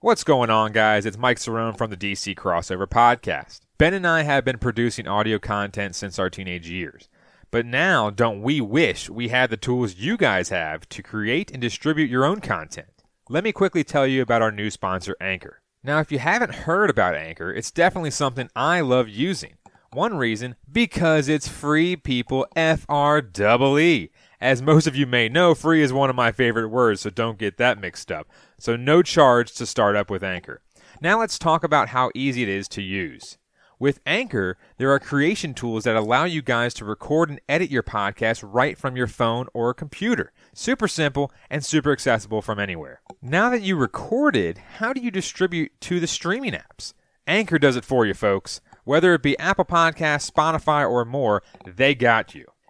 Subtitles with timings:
[0.00, 1.04] What's going on, guys?
[1.06, 3.62] It's Mike Cerrone from the DC Crossover Podcast.
[3.78, 7.08] Ben and I have been producing audio content since our teenage years.
[7.50, 11.60] But now, don't we wish we had the tools you guys have to create and
[11.60, 13.02] distribute your own content?
[13.28, 15.62] Let me quickly tell you about our new sponsor, Anchor.
[15.82, 19.54] Now, if you haven't heard about Anchor, it's definitely something I love using.
[19.92, 22.46] One reason, because it's free, people.
[22.54, 24.10] F R E E.
[24.40, 27.38] As most of you may know, free is one of my favorite words, so don't
[27.38, 28.28] get that mixed up.
[28.58, 30.62] So, no charge to start up with Anchor.
[31.00, 33.38] Now, let's talk about how easy it is to use.
[33.80, 37.84] With Anchor, there are creation tools that allow you guys to record and edit your
[37.84, 40.32] podcast right from your phone or computer.
[40.52, 43.00] Super simple and super accessible from anywhere.
[43.22, 46.92] Now that you recorded, how do you distribute to the streaming apps?
[47.28, 48.60] Anchor does it for you, folks.
[48.82, 52.46] Whether it be Apple Podcasts, Spotify, or more, they got you.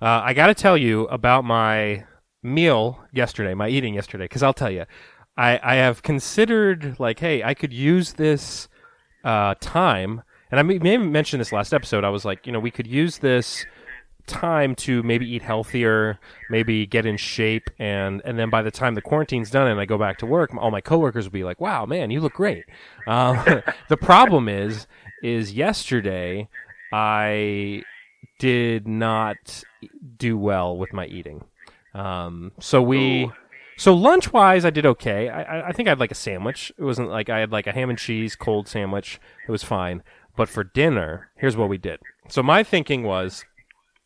[0.00, 2.04] Uh, I got to tell you about my
[2.42, 4.84] meal yesterday, my eating yesterday, because I'll tell you,
[5.36, 8.68] I, I have considered like, hey, I could use this
[9.24, 12.04] uh, time, and I may, have mentioned this last episode.
[12.04, 13.66] I was like, you know, we could use this
[14.26, 16.18] time to maybe eat healthier,
[16.50, 19.84] maybe get in shape, and and then by the time the quarantine's done and I
[19.84, 22.64] go back to work, all my coworkers will be like, "Wow, man, you look great."
[23.06, 24.86] Uh, the problem is,
[25.22, 26.48] is yesterday
[26.92, 27.82] I
[28.38, 29.62] did not
[30.16, 31.44] do well with my eating.
[31.94, 33.30] Um, so we,
[33.78, 35.28] so lunch wise, I did okay.
[35.28, 36.72] I, I- think I had like a sandwich.
[36.78, 39.18] It wasn't like I had like a ham and cheese cold sandwich.
[39.46, 40.02] It was fine.
[40.36, 42.00] But for dinner, here's what we did.
[42.28, 43.44] So my thinking was,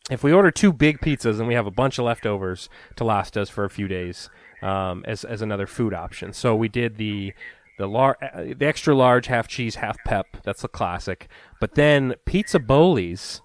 [0.09, 3.37] if we order two big pizzas and we have a bunch of leftovers to last
[3.37, 4.29] us for a few days,
[4.61, 6.31] um, as as another food option.
[6.33, 7.33] So we did the
[7.77, 10.25] the lar- uh, the extra large half cheese half pep.
[10.43, 11.27] That's a classic.
[11.59, 13.41] But then Pizza Boli's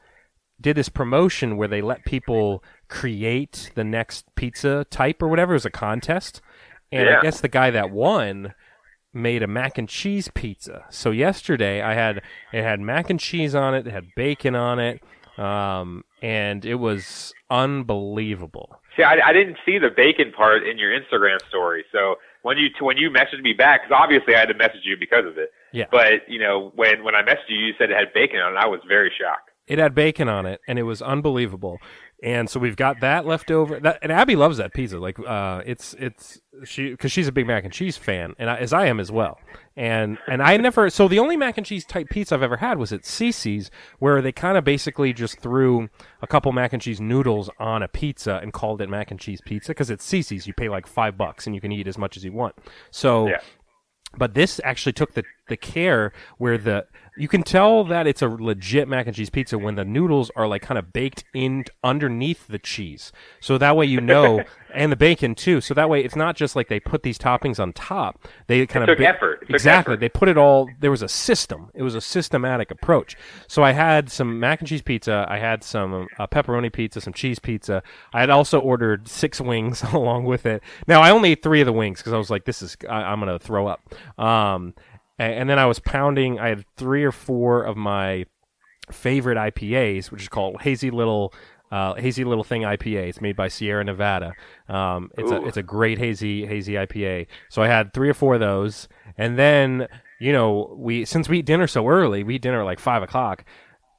[0.61, 5.53] did this promotion where they let people create the next pizza type or whatever.
[5.53, 6.41] It was a contest,
[6.91, 8.55] and I guess the guy that won
[9.13, 10.85] made a mac and cheese pizza.
[10.91, 12.23] So yesterday I had
[12.53, 15.03] it had mac and cheese on it, it had bacon on it,
[15.39, 18.81] um, and it was unbelievable.
[18.97, 21.85] See, I, I didn't see the bacon part in your Instagram story.
[21.93, 24.97] So when you when you messaged me back, because obviously I had to message you
[24.99, 25.51] because of it.
[25.73, 25.87] Yeah.
[25.91, 28.57] But you know, when when I messaged you, you said it had bacon on it.
[28.57, 29.46] I was very shocked.
[29.67, 31.79] It had bacon on it, and it was unbelievable.
[32.23, 33.79] And so we've got that left over.
[33.79, 34.99] That and Abby loves that pizza.
[34.99, 38.57] Like, uh, it's it's she because she's a big mac and cheese fan, and I,
[38.57, 39.39] as I am as well.
[39.77, 40.89] And and I never.
[40.89, 44.23] So the only mac and cheese type pizza I've ever had was at CiCi's, where
[44.23, 45.89] they kind of basically just threw
[46.23, 49.41] a couple mac and cheese noodles on a pizza and called it mac and cheese
[49.45, 50.47] pizza because it's CiCi's.
[50.47, 52.55] You pay like five bucks and you can eat as much as you want.
[52.91, 53.41] So Yeah.
[54.17, 58.29] but this actually took the the care where the you can tell that it's a
[58.29, 62.47] legit mac and cheese pizza when the noodles are like kind of baked in underneath
[62.47, 63.11] the cheese.
[63.41, 64.43] So that way you know
[64.75, 65.61] and the bacon too.
[65.63, 68.27] So that way it's not just like they put these toppings on top.
[68.47, 69.43] They kind of took of effort.
[69.43, 69.93] It took exactly.
[69.95, 70.01] effort.
[70.01, 71.71] They put it all there was a system.
[71.75, 73.17] It was a systematic approach.
[73.49, 77.15] So I had some mac and cheese pizza, I had some uh, pepperoni pizza, some
[77.15, 77.83] cheese pizza.
[78.13, 80.63] I had also ordered six wings along with it.
[80.87, 83.03] Now I only ate 3 of the wings cuz I was like this is I,
[83.03, 83.95] I'm going to throw up.
[84.19, 84.75] Um
[85.19, 86.39] and then I was pounding.
[86.39, 88.27] I had three or four of my
[88.91, 91.33] favorite IPAs, which is called Hazy Little
[91.71, 93.09] uh, Hazy Little Thing IPA.
[93.09, 94.35] It's made by Sierra Nevada.
[94.69, 97.27] Um, it's a it's a great hazy hazy IPA.
[97.49, 99.89] So I had three or four of those, and then
[100.21, 103.03] you know we since we eat dinner so early, we eat dinner at like five
[103.03, 103.45] o'clock.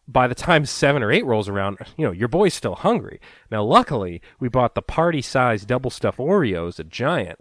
[0.10, 3.20] By the time seven or eight rolls around, you know your boy's still hungry.
[3.52, 7.40] Now, luckily, we bought the party size double stuff Oreos, a giant.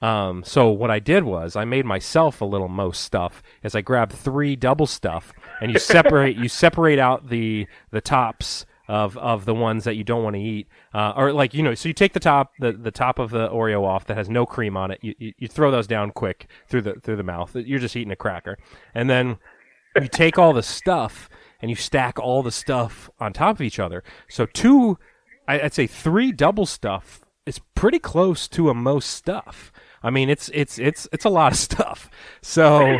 [0.00, 3.80] Um, so what I did was I made myself a little most stuff as I
[3.80, 9.44] grabbed three double stuff and you separate you separate out the the tops of of
[9.44, 11.92] the ones that you don't want to eat uh, or like you know so you
[11.92, 14.92] take the top the, the top of the Oreo off that has no cream on
[14.92, 17.96] it you, you you throw those down quick through the through the mouth you're just
[17.96, 18.56] eating a cracker
[18.94, 19.36] and then
[20.00, 21.28] you take all the stuff
[21.60, 24.96] and you stack all the stuff on top of each other so two
[25.48, 29.72] I- I'd say three double stuff is pretty close to a most stuff.
[30.02, 32.08] I mean, it's it's it's it's a lot of stuff.
[32.42, 32.98] So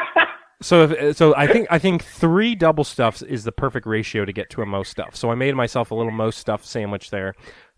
[0.62, 4.32] so if, so I think I think three double stuffs is the perfect ratio to
[4.32, 5.16] get to a most stuff.
[5.16, 7.34] So I made myself a little most stuff sandwich there.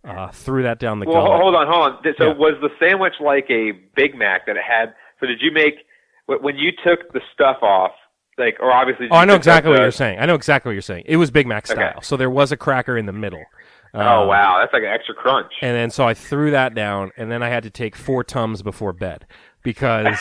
[0.07, 1.41] Uh, threw that down the Well, gullet.
[1.41, 2.15] hold on, hold on.
[2.19, 2.33] So Yeah.
[2.35, 4.95] was the sandwich like a Big Mac that it had?
[5.21, 5.75] So did you make
[6.27, 7.93] when you took the stuff off,
[8.37, 9.07] like, or obviously.
[9.13, 10.19] Oh, I know exactly what the- you're saying.
[10.19, 11.05] I know exactly what you're saying.
[11.07, 11.75] It was Big Mac Okay.
[11.81, 13.45] style, so there was a cracker in the middle.
[13.95, 15.53] Oh Um, wow, that's like an extra crunch.
[15.61, 18.63] And then so I threw that down, and then I had to take four tums
[18.63, 19.27] before bed
[19.63, 20.19] because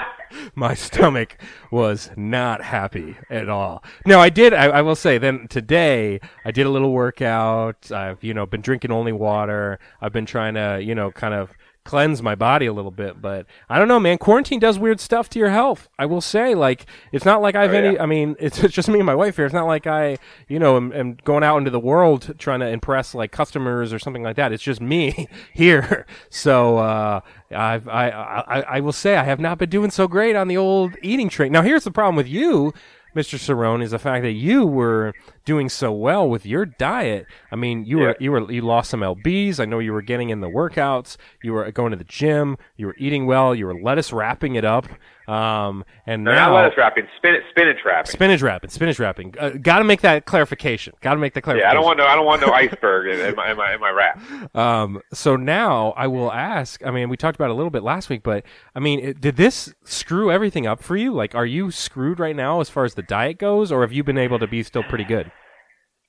[0.54, 1.36] my stomach
[1.70, 3.84] was not happy at all.
[4.06, 4.54] No, I did.
[4.54, 5.18] I, I will say.
[5.18, 7.90] Then today I did a little workout.
[7.92, 9.78] I've you know been drinking only water.
[10.00, 11.52] I've been trying to you know kind of
[11.84, 13.20] cleanse my body a little bit.
[13.22, 14.18] But I don't know, man.
[14.18, 15.88] Quarantine does weird stuff to your health.
[15.98, 16.54] I will say.
[16.54, 17.94] Like it's not like I've Oh, any.
[17.94, 18.02] yeah.
[18.02, 19.44] I mean, it's just me and my wife here.
[19.46, 20.18] It's not like I
[20.48, 23.98] you know am, am going out into the world trying to impress like customers or
[23.98, 24.52] something like that.
[24.52, 26.06] It's just me here.
[26.28, 30.36] So uh, I've I, I I will say I have not been doing so great
[30.36, 31.52] on the old eating train.
[31.52, 32.72] Now here's the problem with you.
[33.16, 33.38] Mr.
[33.40, 35.12] Cerrone is the fact that you were
[35.50, 37.26] doing so well with your diet.
[37.50, 39.58] I mean, you were you were you lost some lbs.
[39.58, 41.16] I know you were getting in the workouts.
[41.42, 42.56] You were going to the gym.
[42.76, 43.52] You were eating well.
[43.52, 44.86] You were lettuce wrapping it up.
[45.26, 48.10] Um, and They're now not lettuce wrapping, spinach, spinach wrapping.
[48.10, 49.34] spinach wrapping, spinach wrapping.
[49.38, 50.92] Uh, Got to make that clarification.
[51.00, 51.66] Got to make that clarification.
[51.66, 53.74] yeah, I don't want no, I don't want no iceberg in, in my in my
[53.74, 54.56] in my wrap.
[54.56, 56.84] Um, so now I will ask.
[56.86, 58.44] I mean, we talked about it a little bit last week, but
[58.76, 61.12] I mean, it, did this screw everything up for you?
[61.12, 64.04] Like, are you screwed right now as far as the diet goes, or have you
[64.04, 65.32] been able to be still pretty good?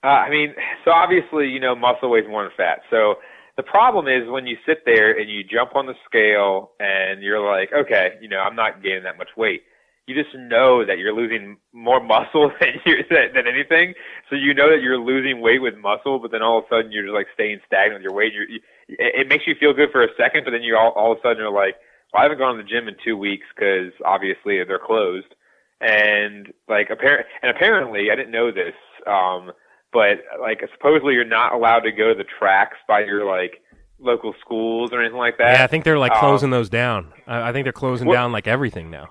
[0.03, 2.79] Uh, I mean, so obviously, you know, muscle weighs more than fat.
[2.89, 3.15] So
[3.57, 7.45] the problem is when you sit there and you jump on the scale and you're
[7.45, 9.61] like, okay, you know, I'm not gaining that much weight.
[10.07, 13.93] You just know that you're losing more muscle than you than, than anything.
[14.29, 16.91] So you know that you're losing weight with muscle, but then all of a sudden
[16.91, 18.33] you're just like staying stagnant with your weight.
[18.33, 18.59] You're, you,
[18.89, 21.19] it it makes you feel good for a second, but then you all all of
[21.19, 21.75] a sudden you're like,
[22.11, 25.35] well, I haven't gone to the gym in two weeks because obviously they're closed.
[25.79, 28.73] And like apparent and apparently I didn't know this.
[29.05, 29.51] Um,
[29.93, 33.61] but like supposedly you're not allowed to go to the tracks by your like
[33.99, 35.59] local schools or anything like that.
[35.59, 37.13] Yeah, I think they're like Um, closing those down.
[37.27, 39.09] I, I think they're closing Well- down like everything now.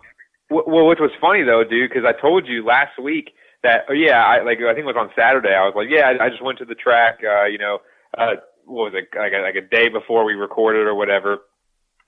[0.52, 3.30] Well, which was funny though, dude, because I told you last week
[3.62, 5.54] that oh yeah, I like I think it was on Saturday.
[5.54, 7.20] I was like, yeah, I, I just went to the track.
[7.22, 7.78] Uh, you know,
[8.18, 8.34] uh,
[8.64, 11.38] what was it like a, like a day before we recorded or whatever,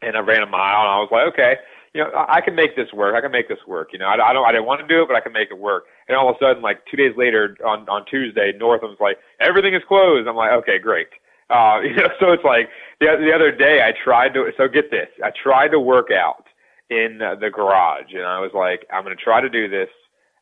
[0.01, 1.57] and I ran a mile, and I was like, okay,
[1.95, 3.15] you know, I, I can make this work.
[3.15, 3.91] I can make this work.
[3.93, 5.51] You know, I, I don't I didn't want to do it, but I can make
[5.51, 5.85] it work.
[6.09, 9.75] And all of a sudden, like two days later on on Tuesday, Northam's like everything
[9.75, 10.29] is closed.
[10.29, 11.09] I'm like, okay, great.
[11.51, 12.69] Uh, you know, so it's like
[13.01, 14.51] the the other day I tried to.
[14.57, 16.47] So get this, I tried to work out
[16.91, 19.89] in the garage, and I was like, I'm going to try to do this.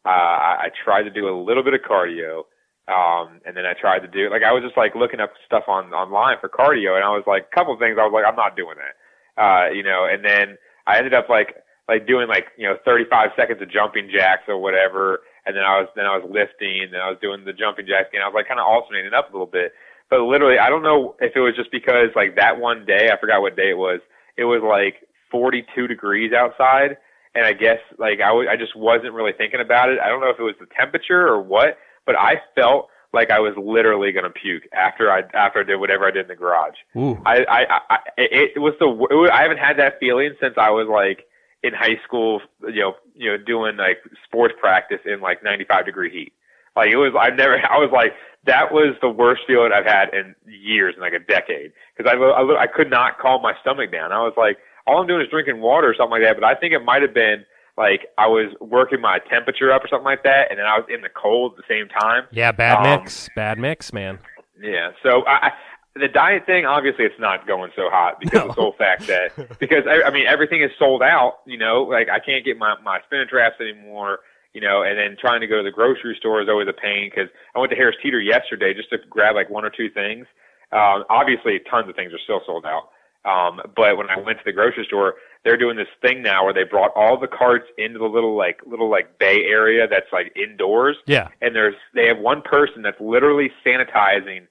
[0.05, 2.45] Uh, I, I tried to do a little bit of cardio,
[2.89, 5.65] um, and then I tried to do like I was just like looking up stuff
[5.67, 8.25] on online for cardio, and I was like, a couple of things I was like,
[8.27, 8.95] I'm not doing that,
[9.43, 10.07] uh, you know.
[10.11, 10.57] And then
[10.87, 11.57] I ended up like
[11.89, 15.81] like doing like you know 35 seconds of jumping jacks or whatever, and then I
[15.81, 18.35] was then I was lifting, and I was doing the jumping jacks, and I was
[18.35, 19.73] like kind of alternating up a little bit.
[20.11, 23.19] But literally, I don't know if it was just because like that one day, I
[23.19, 24.01] forgot what day it was.
[24.37, 26.99] It was like 42 degrees outside,
[27.35, 29.99] and I guess like I w- I just wasn't really thinking about it.
[29.99, 33.41] I don't know if it was the temperature or what, but I felt like I
[33.41, 36.77] was literally gonna puke after I after I did whatever I did in the garage.
[36.97, 40.55] Ooh, I I, I it, was the it was, I haven't had that feeling since
[40.57, 41.27] I was like
[41.63, 46.11] in high school, you know, you know, doing like sports practice in like 95 degree
[46.11, 46.33] heat.
[46.77, 48.15] Like it was, I never, I was like,
[48.47, 51.73] that was the worst feeling I've had in years, in like a decade.
[51.97, 54.13] Because I, I, I could not calm my stomach down.
[54.13, 56.41] I was like, all I'm doing is drinking water or something like that.
[56.41, 57.45] But I think it might have been
[57.81, 60.87] like I was working my temperature up or something like that, and then I was
[60.93, 62.25] in the cold at the same time.
[62.31, 64.19] yeah, bad um, mix, bad mix, man.
[64.61, 64.91] Yeah.
[65.03, 65.51] So I, I
[65.97, 68.43] the diet thing, obviously, it's not going so hot because No.
[68.43, 71.39] of the sole fact that because I, I mean everything is sold out.
[71.47, 74.21] You know, like I can't get my my spinach wraps anymore.
[74.53, 77.09] You know, and then trying to go to the grocery store is always a pain
[77.09, 80.27] because I went to Harris Teeter yesterday just to grab like one or two things.
[80.73, 82.91] Um, obviously, tons of things are still sold out.
[83.25, 86.55] Um, but when I went to the grocery store, they're doing this thing now where
[86.55, 90.33] they brought all the carts into the little like little like bay area that's like
[90.37, 90.97] indoors.
[91.07, 94.47] Yeah, and there's they have one person that's literally sanitizing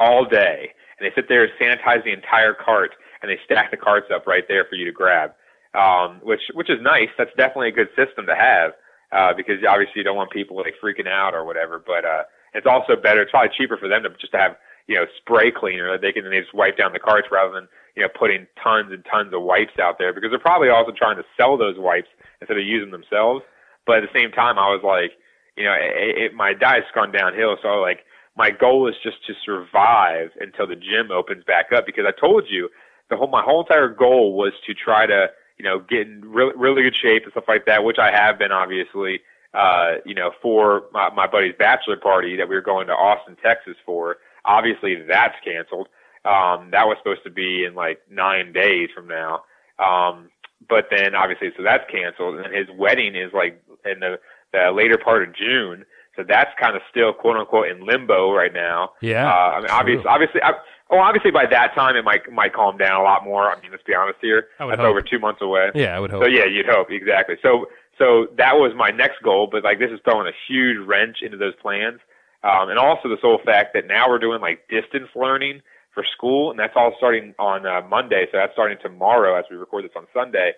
[0.00, 0.70] all day.
[0.98, 2.90] And they sit there and sanitize the entire cart
[3.22, 5.32] and they stack the carts up right there for you to grab.
[5.74, 7.08] Um which which is nice.
[7.16, 8.72] That's definitely a good system to have
[9.12, 11.82] uh because obviously you don't want people like freaking out or whatever.
[11.84, 12.22] But uh
[12.54, 15.50] it's also better it's probably cheaper for them to just to have you know spray
[15.50, 15.92] cleaner.
[15.92, 18.92] That they can they just wipe down the carts rather than you know putting tons
[18.92, 22.08] and tons of wipes out there because they're probably also trying to sell those wipes
[22.40, 23.42] instead of using themselves
[23.86, 25.12] but at the same time I was like
[25.56, 27.56] you know, it, it, my diet's gone downhill.
[27.62, 28.00] So like,
[28.36, 32.44] my goal is just to survive until the gym opens back up because I told
[32.48, 32.70] you
[33.10, 35.26] the whole, my whole entire goal was to try to,
[35.58, 38.38] you know, get in really, really good shape and stuff like that, which I have
[38.38, 39.20] been obviously,
[39.52, 43.36] uh, you know, for my, my buddy's bachelor party that we were going to Austin,
[43.44, 44.16] Texas for.
[44.46, 45.88] Obviously that's canceled.
[46.24, 49.42] Um, that was supposed to be in like nine days from now.
[49.78, 50.30] Um,
[50.68, 54.18] but then obviously, so that's canceled, and his wedding is like in the,
[54.52, 55.84] the later part of June.
[56.14, 58.90] So that's kind of still quote unquote in limbo right now.
[59.00, 60.52] Yeah, Uh, I mean, obviously, obviously, I,
[60.90, 63.50] well, obviously by that time it might might calm down a lot more.
[63.50, 64.48] I mean, let's be honest here.
[64.60, 64.90] I would That's hope.
[64.90, 65.70] over two months away.
[65.74, 66.22] Yeah, I would hope.
[66.22, 67.36] So yeah, you'd hope exactly.
[67.42, 67.66] So
[67.98, 71.38] so that was my next goal, but like this is throwing a huge wrench into
[71.38, 71.98] those plans,
[72.44, 75.62] um, and also the sole fact that now we're doing like distance learning
[75.94, 78.26] for school, and that's all starting on uh, Monday.
[78.32, 80.52] So that's starting tomorrow as we record this on Sunday.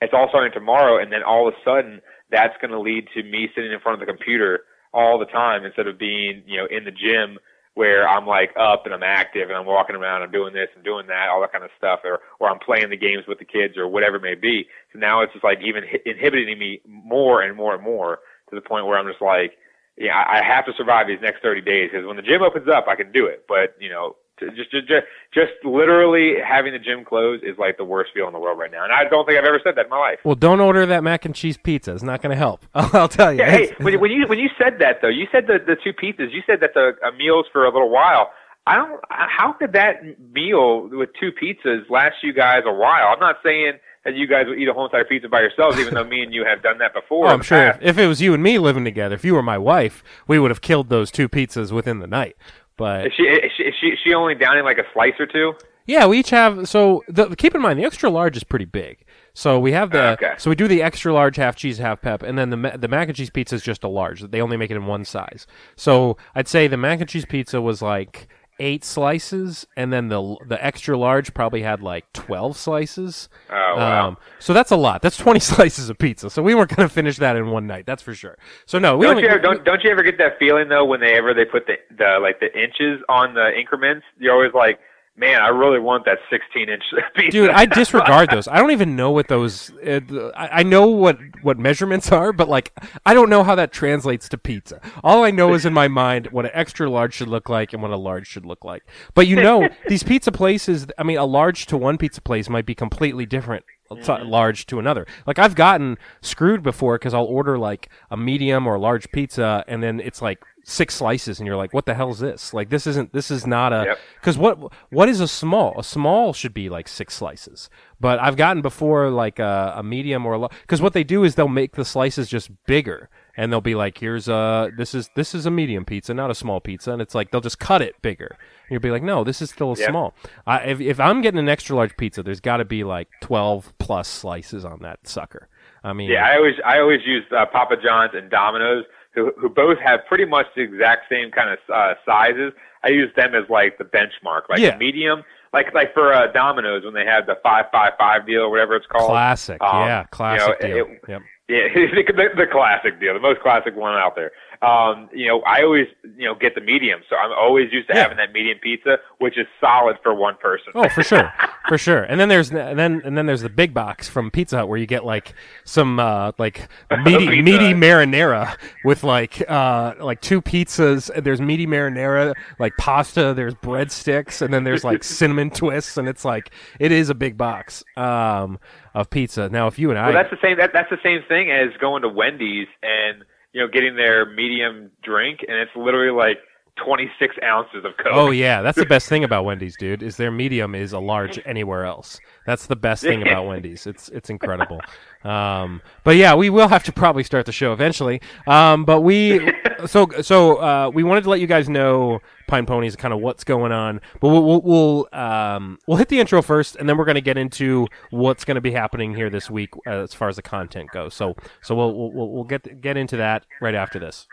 [0.00, 2.00] It's all starting tomorrow, and then all of a sudden
[2.30, 4.60] that's going to lead to me sitting in front of the computer
[4.92, 7.38] all the time instead of being you know in the gym
[7.74, 10.84] where I'm like up and I'm active and I'm walking around, I'm doing this and
[10.84, 13.44] doing that, all that kind of stuff, or or I'm playing the games with the
[13.44, 14.66] kids or whatever it may be.
[14.92, 18.60] So now it's just like even inhibiting me more and more and more to the
[18.60, 19.58] point where I'm just like,
[19.96, 22.86] yeah, I have to survive these next 30 days because when the gym opens up,
[22.88, 23.44] I can do it.
[23.48, 27.84] But you know, just just just just literally having the gym closed is like the
[27.84, 29.86] worst feel in the world right now, and I don't think I've ever said that
[29.86, 30.18] in my life.
[30.24, 31.92] well, don't order that mac and cheese pizza.
[31.94, 32.64] It's not going to help.
[32.74, 33.40] I'll tell you.
[33.40, 35.76] Yeah, hey, when, you- when you when you said that though, you said the the
[35.82, 36.32] two pizzas.
[36.32, 38.30] You said that the uh, meals for a little while.
[38.66, 38.98] I don't.
[39.10, 43.08] How could that meal with two pizzas last you guys a while?
[43.08, 43.74] I'm not saying
[44.06, 46.32] that you guys would eat a whole entire pizza by yourselves, even though me and
[46.32, 47.26] you have done that before.
[47.28, 49.42] Oh, I'm sure if, if it was you and me living together, if you were
[49.42, 52.36] my wife, we would have killed those two pizzas within the night.
[52.76, 55.26] But Is she, is she is she is she only downing like a slice or
[55.26, 55.52] two?
[55.86, 56.68] yeah, we each have.
[56.68, 59.04] So the, keep in mind, the extra large is pretty big.
[59.34, 60.12] So we have the.
[60.12, 60.34] Okay.
[60.38, 63.08] So we do the extra large, half cheese, half pep, and then the the mac
[63.08, 64.22] and cheese pizza is just a large.
[64.22, 65.46] They only make it in one size.
[65.76, 70.36] So I'd say the mac and cheese pizza was like eight slices, and then the
[70.46, 73.28] the extra large probably had like twelve slices.
[73.50, 74.08] Oh wow.
[74.08, 75.02] Um, so that's a lot.
[75.02, 76.30] That's twenty slices of pizza.
[76.30, 77.86] So we weren't going to finish that in one night.
[77.86, 78.38] That's for sure.
[78.66, 81.00] So no, we don't you ever, don't don't you ever get that feeling though when
[81.00, 84.06] they ever they put the the like the inches on the increments?
[84.18, 84.78] You're always like,
[85.16, 86.82] man, I really want that 16 inch
[87.16, 87.30] pizza.
[87.30, 88.48] dude i disregard those.
[88.48, 90.00] I don't even know what those uh,
[90.36, 92.72] I, I know what what measurements are but like
[93.06, 94.80] i don't know how that translates to pizza.
[95.02, 97.82] All i know is in my mind what an extra large should look like and
[97.82, 98.84] what a large should look like.
[99.14, 102.66] But you know these pizza places i mean a large to one pizza place might
[102.66, 103.64] be completely different
[103.96, 108.66] to large to another like i've gotten screwed before because i'll order like a medium
[108.66, 111.92] or a large pizza and then it's like six slices and you're like what the
[111.94, 113.98] hell is this like this isn't this is not a Yep.
[114.20, 115.78] because what what is a small?
[115.78, 117.68] A small should be like six slices.
[118.00, 121.34] But I've gotten before like a, a medium or a because what they do is
[121.34, 125.34] they'll make the slices just bigger, and they'll be like, "Here's a this is this
[125.34, 128.00] is a medium pizza, not a small pizza," and it's like they'll just cut it
[128.02, 128.28] bigger.
[128.30, 130.14] And you'll be like, "No, this is still a small."
[130.46, 133.72] I, if if I'm getting an extra large pizza, there's got to be like twelve
[133.78, 135.48] plus slices on that sucker.
[135.82, 139.48] I mean, Yeah, I always I always use uh, Papa John's and Domino's, who who
[139.48, 142.52] both have pretty much the exact same kind of uh, sizes.
[142.82, 144.76] I use them as like the benchmark, like Yeah.
[144.78, 145.22] medium,
[145.52, 148.76] like like for uh, Domino's when they have the five five five deal or whatever
[148.76, 149.10] it's called.
[149.10, 150.86] classic, Um, yeah, classic you know, deal.
[150.86, 151.22] it- yep.
[151.46, 154.30] Yeah, the, the classic deal, the most classic one out there.
[154.66, 155.86] Um, you know, I always,
[156.16, 158.02] you know, get the medium, so I'm always used to Yeah.
[158.04, 160.72] having that medium pizza, which is solid for one person.
[160.74, 161.30] Oh, for sure,
[161.68, 162.02] for sure.
[162.04, 164.78] And then there's and then and then there's the big box from Pizza Hut where
[164.78, 165.34] you get like
[165.64, 166.66] some uh, like
[167.04, 171.10] meaty meaty marinara with like uh, like two pizzas.
[171.22, 173.34] There's meaty marinara, like pasta.
[173.34, 177.36] There's breadsticks, and then there's like cinnamon twists, and it's like it is a big
[177.36, 178.58] box um,
[178.94, 179.48] of pizza.
[179.48, 180.58] Now, if you and I, Well, that's the same.
[180.58, 184.90] That, that's the same thing as going to Wendy's and you know getting their medium
[185.02, 186.38] drink, and it's literally like
[186.76, 188.12] 26 ounces of Coke.
[188.12, 190.02] Oh yeah, that's the best thing about Wendy's, dude.
[190.02, 192.18] Is their medium is a large anywhere else.
[192.46, 193.86] That's the best thing about Wendy's.
[193.86, 194.80] It's it's incredible.
[195.22, 198.20] Um, but yeah, we will have to probably start the show eventually.
[198.46, 199.52] Um, but we
[199.86, 203.44] so so uh, we wanted to let you guys know Pine Ponies kind of what's
[203.44, 204.00] going on.
[204.20, 207.20] But we'll we'll we'll, um, we'll hit the intro first, and then we're going to
[207.20, 210.42] get into what's going to be happening here this week uh, as far as the
[210.42, 211.14] content goes.
[211.14, 214.26] So so we'll we'll we'll we'll get get into that right after this.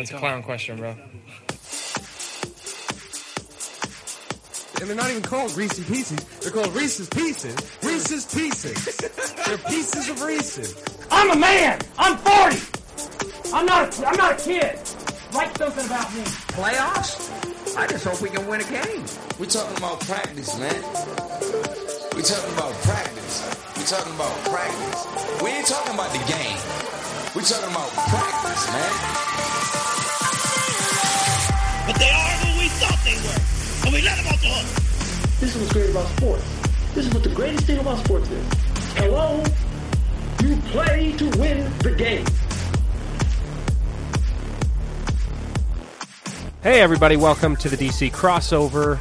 [0.00, 0.90] It's a clown question, bro.
[4.80, 6.18] And they're not even called Reese's Pieces.
[6.40, 7.54] They're called Reese's Pieces.
[7.80, 8.96] Reese's Pieces.
[9.46, 10.74] they're pieces of Reese's.
[11.12, 11.78] I'm a man.
[11.96, 13.54] I'm 40.
[13.54, 13.96] I'm not.
[13.96, 14.80] A, I'm not a kid.
[15.32, 16.22] Write something about me.
[16.50, 17.76] Playoffs?
[17.76, 19.04] I just hope we can win a game.
[19.38, 20.82] We're talking about practice, man.
[22.16, 23.46] We're talking about practice.
[23.76, 25.40] We're talking about practice.
[25.40, 26.58] We ain't talking about the game.
[27.36, 29.43] We're talking about practice, man.
[35.44, 36.94] This is what's great about sports.
[36.94, 38.52] This is what the greatest thing about sports is.
[38.94, 39.44] Hello,
[40.42, 42.24] you play to win the game.
[46.62, 48.98] Hey, everybody, welcome to the DC crossover.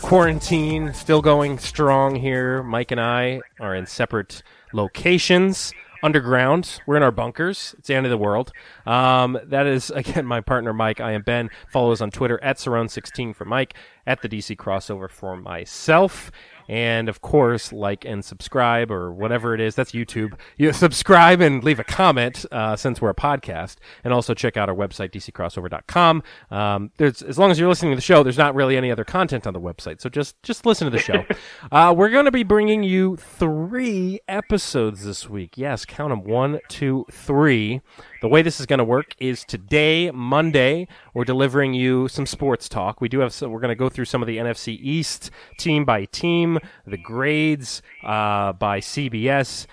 [0.00, 2.62] Quarantine still going strong here.
[2.62, 6.80] Mike and I are in separate locations underground.
[6.86, 7.74] We're in our bunkers.
[7.78, 8.52] It's the end of the world.
[8.86, 11.00] Um, that is again my partner Mike.
[11.00, 11.50] I am Ben.
[11.68, 13.74] Follow us on Twitter at Surround16 for Mike,
[14.06, 16.30] at the DC crossover for myself.
[16.70, 19.74] And of course, like and subscribe or whatever it is.
[19.74, 20.38] That's YouTube.
[20.56, 23.78] You subscribe and leave a comment uh, since we're a podcast.
[24.04, 26.22] And also check out our website, dccrossover.com.
[26.52, 29.02] Um, there's, as long as you're listening to the show, there's not really any other
[29.02, 30.00] content on the website.
[30.00, 31.24] So just, just listen to the show.
[31.72, 35.58] uh, we're going to be bringing you three episodes this week.
[35.58, 36.22] Yes, count them.
[36.22, 37.80] One, two, three.
[38.20, 42.68] The way this is going to work is today, Monday, we're delivering you some sports
[42.68, 43.00] talk.
[43.00, 45.86] We do have some, we're going to go through some of the NFC East team
[45.86, 49.66] by team, the grades uh, by CBS.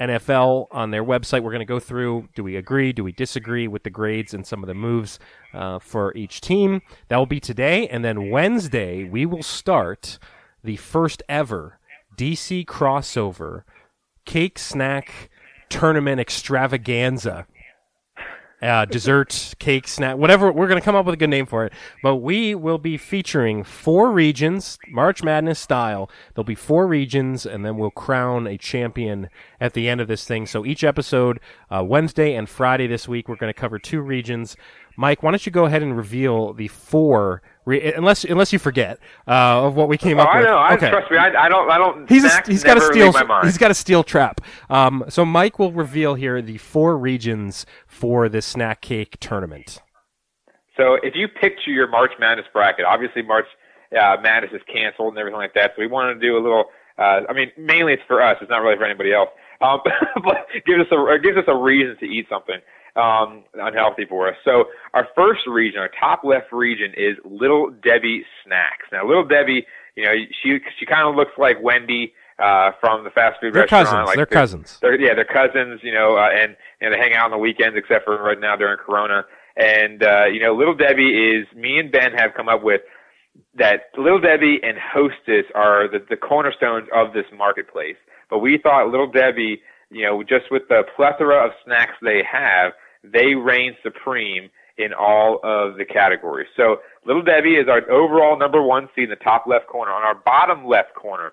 [0.00, 1.42] NFL on their website.
[1.42, 4.46] We're going to go through do we agree, do we disagree with the grades and
[4.46, 5.18] some of the moves
[5.52, 6.80] uh, for each team.
[7.08, 7.86] That will be today.
[7.86, 10.18] And then Wednesday, we will start
[10.64, 11.78] the first ever
[12.16, 13.64] DC crossover
[14.24, 15.28] cake snack
[15.68, 17.46] tournament extravaganza
[18.62, 20.52] uh, dessert, cake, snack, whatever.
[20.52, 21.72] We're going to come up with a good name for it.
[22.02, 26.10] But we will be featuring four regions, March Madness style.
[26.34, 29.28] There'll be four regions, and then we'll crown a champion
[29.60, 30.46] at the end of this thing.
[30.46, 31.40] So each episode,
[31.70, 34.56] uh, Wednesday and Friday this week, we're going to cover two regions.
[34.96, 38.98] Mike, why don't you go ahead and reveal the four, re- unless unless you forget
[39.28, 40.46] uh, of what we came Oh, up I with.
[40.46, 40.56] know.
[40.56, 40.90] I, Okay.
[40.90, 41.16] Trust me.
[41.18, 41.70] I, I don't.
[41.70, 42.08] I don't.
[42.08, 43.46] He's a, he's got a steel leave my mind.
[43.46, 44.40] he's got a steel trap.
[44.68, 49.80] Um, so Mike will reveal here the four regions for this snack cake tournament.
[50.76, 53.46] So if you picture your March Madness bracket, obviously March
[53.98, 55.72] uh, Madness is canceled and everything like that.
[55.76, 56.64] So we wanted to do a little.
[56.98, 58.36] Uh, I mean, mainly it's for us.
[58.40, 59.28] It's not really for anybody else.
[59.62, 59.80] Um,
[60.24, 62.56] but gives us a it gives us a reason to eat something
[62.96, 64.36] um, unhealthy for us.
[64.44, 68.86] So our first region, our top left region, is Little Debbie snacks.
[68.92, 69.66] Now, Little Debbie,
[69.96, 73.62] you know, she she kind of looks like Wendy uh, from the fast food They're
[73.62, 73.86] restaurant.
[73.88, 74.06] cousins.
[74.06, 74.78] Like They're cousins.
[74.80, 77.76] they're yeah, they're cousins, you know, uh, and and they hang out on the weekends,
[77.76, 79.24] except for right now during Corona.
[79.56, 82.80] And uh, you know, Little Debbie is me and Ben have come up with
[83.56, 83.90] that.
[83.98, 87.96] Little Debbie and Hostess are the, the cornerstones of this marketplace.
[88.30, 89.60] But we thought Little Debbie,
[89.90, 95.40] you know, just with the plethora of snacks they have, they reign supreme in all
[95.42, 96.48] of the categories.
[96.56, 99.92] So Little Debbie is our overall number one seed in the top left corner.
[99.92, 101.32] On our bottom left corner,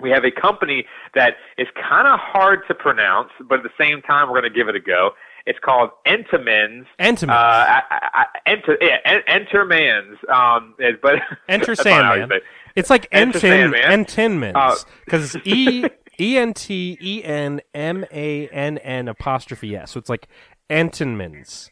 [0.00, 4.00] we have a company that is kind of hard to pronounce, but at the same
[4.02, 5.10] time, we're going to give it a go.
[5.46, 6.86] It's called Entenmann's.
[6.98, 7.30] Entenmann's.
[7.30, 10.18] Uh, I, I, I, enter, yeah, en- Entermann's.
[10.28, 11.16] Um, but
[11.48, 12.40] Enter that's not how you Sandman.
[12.76, 13.80] It's like Entin Sandman.
[13.82, 15.84] Entinmans Uh, because E
[16.20, 19.90] E N T E N M A N N apostrophe S.
[19.90, 20.28] So it's like
[20.70, 21.68] Entenmans.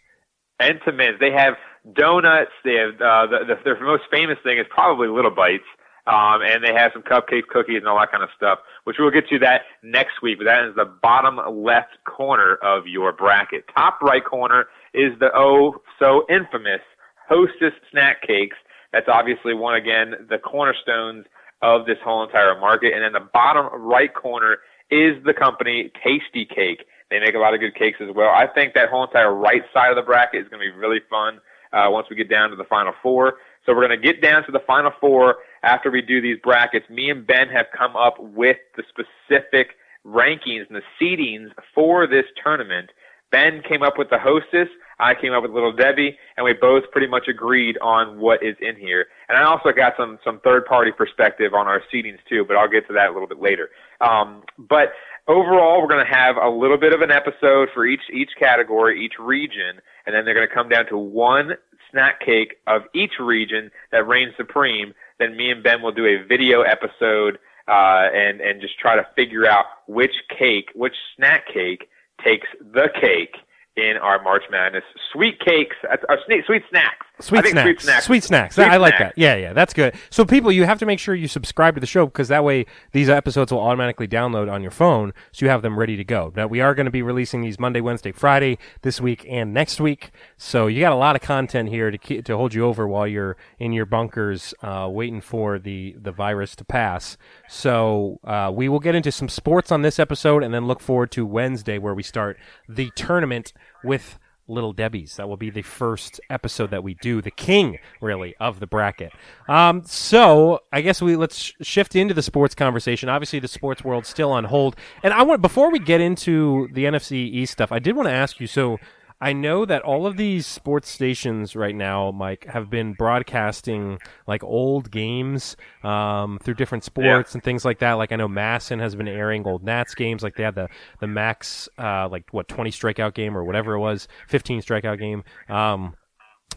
[0.60, 1.20] Entenmann's.
[1.20, 1.54] They have
[1.94, 2.50] donuts.
[2.64, 5.62] They have uh, the, the their most famous thing is probably Little Bites,
[6.06, 8.58] um, and they have some cupcake cookies, and all that kind of stuff.
[8.84, 10.38] Which we'll get to that next week.
[10.38, 13.64] But that is the bottom left corner of your bracket.
[13.76, 16.82] Top right corner is the oh so infamous
[17.28, 18.56] Hostess snack cakes.
[18.92, 21.26] That's obviously one again the cornerstones
[21.62, 22.94] of this whole entire market.
[22.94, 24.58] And then the bottom right corner
[24.90, 26.80] is the company Tastykake.
[27.10, 28.30] They make a lot of good cakes as well.
[28.30, 31.00] I think that whole entire right side of the bracket is going to be really
[31.08, 31.40] fun
[31.72, 33.34] uh, once we get down to the final four.
[33.64, 36.88] So we're going to get down to the final four after we do these brackets.
[36.88, 39.72] Me and Ben have come up with the specific
[40.06, 42.90] rankings and the seedings for this tournament.
[43.30, 44.68] Ben came up with the hostess.
[45.00, 48.56] I came up with Little Debbie, and we both pretty much agreed on what is
[48.60, 49.06] in here.
[49.28, 52.68] And I also got some some third party perspective on our seedings too, but I'll
[52.68, 53.68] get to that a little bit later.
[54.00, 54.92] Um, but
[55.28, 59.04] overall, we're going to have a little bit of an episode for each each category,
[59.04, 61.52] each region, and then they're going to come down to one
[61.90, 64.94] snack cake of each region that reigns supreme.
[65.18, 67.38] Then me and Ben will do a video episode
[67.68, 71.88] uh, and and just try to figure out which cake, which snack cake
[72.24, 73.36] takes the cake
[73.76, 77.06] in our March Madness sweet cakes, uh, sweet snacks.
[77.20, 77.64] Sweet snacks.
[77.64, 78.04] Sweet snacks.
[78.04, 78.54] Sweet snacks.
[78.54, 79.14] Sweet I like snacks.
[79.16, 79.20] that.
[79.20, 79.94] Yeah, yeah, that's good.
[80.10, 82.66] So people, you have to make sure you subscribe to the show because that way
[82.92, 86.32] these episodes will automatically download on your phone, so you have them ready to go.
[86.36, 89.80] Now we are going to be releasing these Monday, Wednesday, Friday this week and next
[89.80, 90.10] week.
[90.36, 93.06] So you got a lot of content here to keep, to hold you over while
[93.06, 97.16] you're in your bunkers, uh, waiting for the the virus to pass.
[97.48, 101.10] So uh, we will get into some sports on this episode, and then look forward
[101.12, 103.52] to Wednesday where we start the tournament
[103.82, 104.18] with.
[104.48, 105.16] Little Debbie's.
[105.16, 109.12] That will be the first episode that we do, the king, really, of the bracket.
[109.48, 113.08] Um, so I guess we let's sh- shift into the sports conversation.
[113.08, 116.84] Obviously, the sports world's still on hold, and I want before we get into the
[116.84, 118.46] NFC East stuff, I did want to ask you.
[118.46, 118.78] So
[119.20, 124.44] I know that all of these sports stations right now, Mike, have been broadcasting like
[124.44, 127.94] old games um, through different sports and things like that.
[127.94, 130.22] Like I know MASN has been airing old Nats games.
[130.22, 130.68] Like they had the
[131.00, 135.24] the Max uh, like what twenty strikeout game or whatever it was, fifteen strikeout game.
[135.48, 135.94] Um,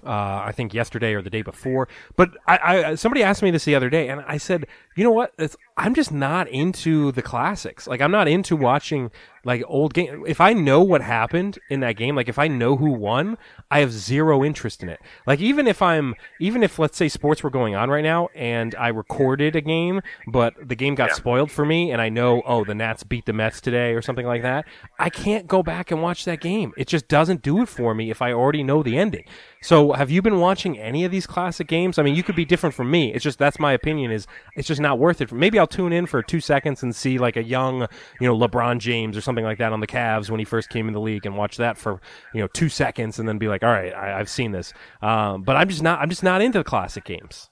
[0.04, 1.88] uh, I think yesterday or the day before.
[2.16, 5.12] But I, I, somebody asked me this the other day, and I said, you know
[5.12, 5.34] what?
[5.38, 7.88] It's, I'm just not into the classics.
[7.88, 9.12] Like I'm not into watching
[9.44, 10.24] like old game.
[10.28, 13.38] If I know what happened in that game, like if I know who won,
[13.70, 15.00] I have zero interest in it.
[15.26, 18.76] Like even if I'm, even if let's say sports were going on right now and
[18.76, 22.64] I recorded a game, but the game got spoiled for me, and I know, oh,
[22.64, 24.66] the Nats beat the Mets today or something like that.
[25.00, 26.74] I can't go back and watch that game.
[26.78, 29.26] It just doesn't do it for me if I already know the ending.
[29.64, 32.00] So have you been watching any of these classic games?
[32.00, 33.14] I mean, you could be different from me.
[33.14, 34.12] It's just that's my opinion.
[34.12, 34.26] Is
[34.56, 35.32] it's just not worth it.
[35.32, 37.88] Maybe I'll tune in for two seconds and see like a young,
[38.20, 40.88] you know, LeBron James or something like that on the Cavs when he first came
[40.88, 42.02] in the league and watch that for
[42.34, 44.74] you know two seconds and then be like, all right, I, I've seen this.
[45.02, 46.00] Um, but I'm just not.
[46.00, 47.50] I'm just not into the classic games.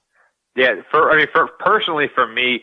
[0.56, 2.60] Yeah, for I mean, for personally for me,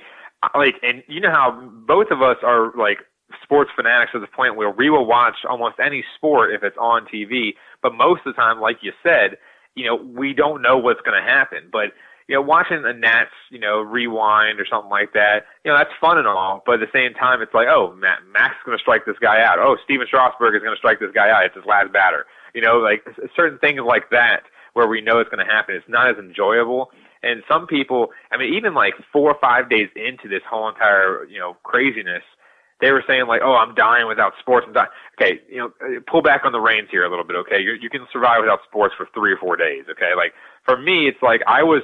[0.55, 2.99] like, and you know how both of us are like
[3.43, 7.05] sports fanatics to the point where we will watch almost any sport if it's on
[7.05, 7.51] TV.
[7.81, 9.37] But most of the time, like you said,
[9.75, 11.69] you know, we don't know what's going to happen.
[11.71, 11.93] But
[12.27, 15.93] you know, watching the Nats, you know, rewind or something like that, you know, that's
[15.99, 16.61] fun and all.
[16.65, 19.15] But at the same time, it's like, oh, Matt, Max is going to strike this
[19.21, 19.59] guy out.
[19.59, 21.45] Oh, Stephen Strasburg is going to strike this guy out.
[21.45, 22.25] It's his last batter.
[22.53, 25.75] You know, like certain things like that where we know it's going to happen.
[25.75, 26.91] It's not as enjoyable.
[27.23, 31.25] And some people, I mean, even like four or five days into this whole entire,
[31.25, 32.23] you know, craziness,
[32.79, 34.89] they were saying like, "Oh, I'm dying without sports." I'm dying.
[35.19, 37.35] Okay, you know, uh, pull back on the reins here a little bit.
[37.37, 39.85] Okay, you you can survive without sports for three or four days.
[39.89, 40.33] Okay, like
[40.67, 41.81] for me, it's like I was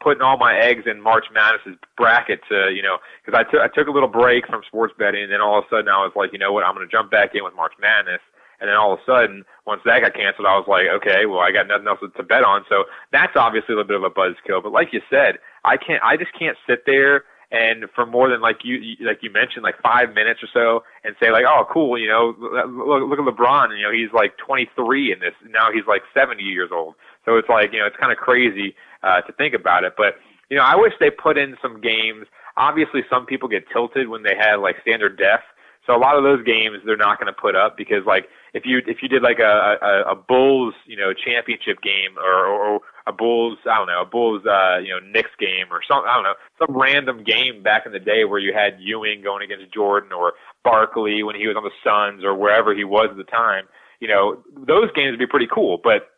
[0.00, 3.68] putting all my eggs in March Madness's bracket to, you know, because I took I
[3.68, 6.12] took a little break from sports betting, and then all of a sudden I was
[6.14, 8.20] like, you know what, I'm going to jump back in with March Madness.
[8.60, 11.40] And then all of a sudden, once that got canceled, I was like, okay, well,
[11.40, 12.64] I got nothing else to bet on.
[12.70, 14.62] So that's obviously a little bit of a buzzkill.
[14.62, 18.40] But like you said, I can't, I just can't sit there and for more than
[18.40, 21.98] like you like you mentioned like five minutes or so and say like oh cool
[21.98, 25.86] you know look look at LeBron you know he's like 23 in this now he's
[25.86, 26.94] like 70 years old.
[27.24, 30.16] So it's like you know it's kind of crazy uh, to think about it but
[30.50, 32.26] you know I wish they put in some games.
[32.56, 35.40] Obviously some people get tilted when they have like standard def
[35.86, 38.64] so a lot of those games they're not going to put up because like if
[38.64, 42.80] you if you did like a a, a Bulls you know championship game or, or
[43.06, 46.14] a Bulls I don't know a Bulls uh you know Knicks game or some I
[46.14, 49.72] don't know some random game back in the day where you had Ewing going against
[49.74, 50.32] Jordan or
[50.64, 53.68] Barkley when he was on the Suns or wherever he was at the time
[54.00, 56.08] you know those games would be pretty cool but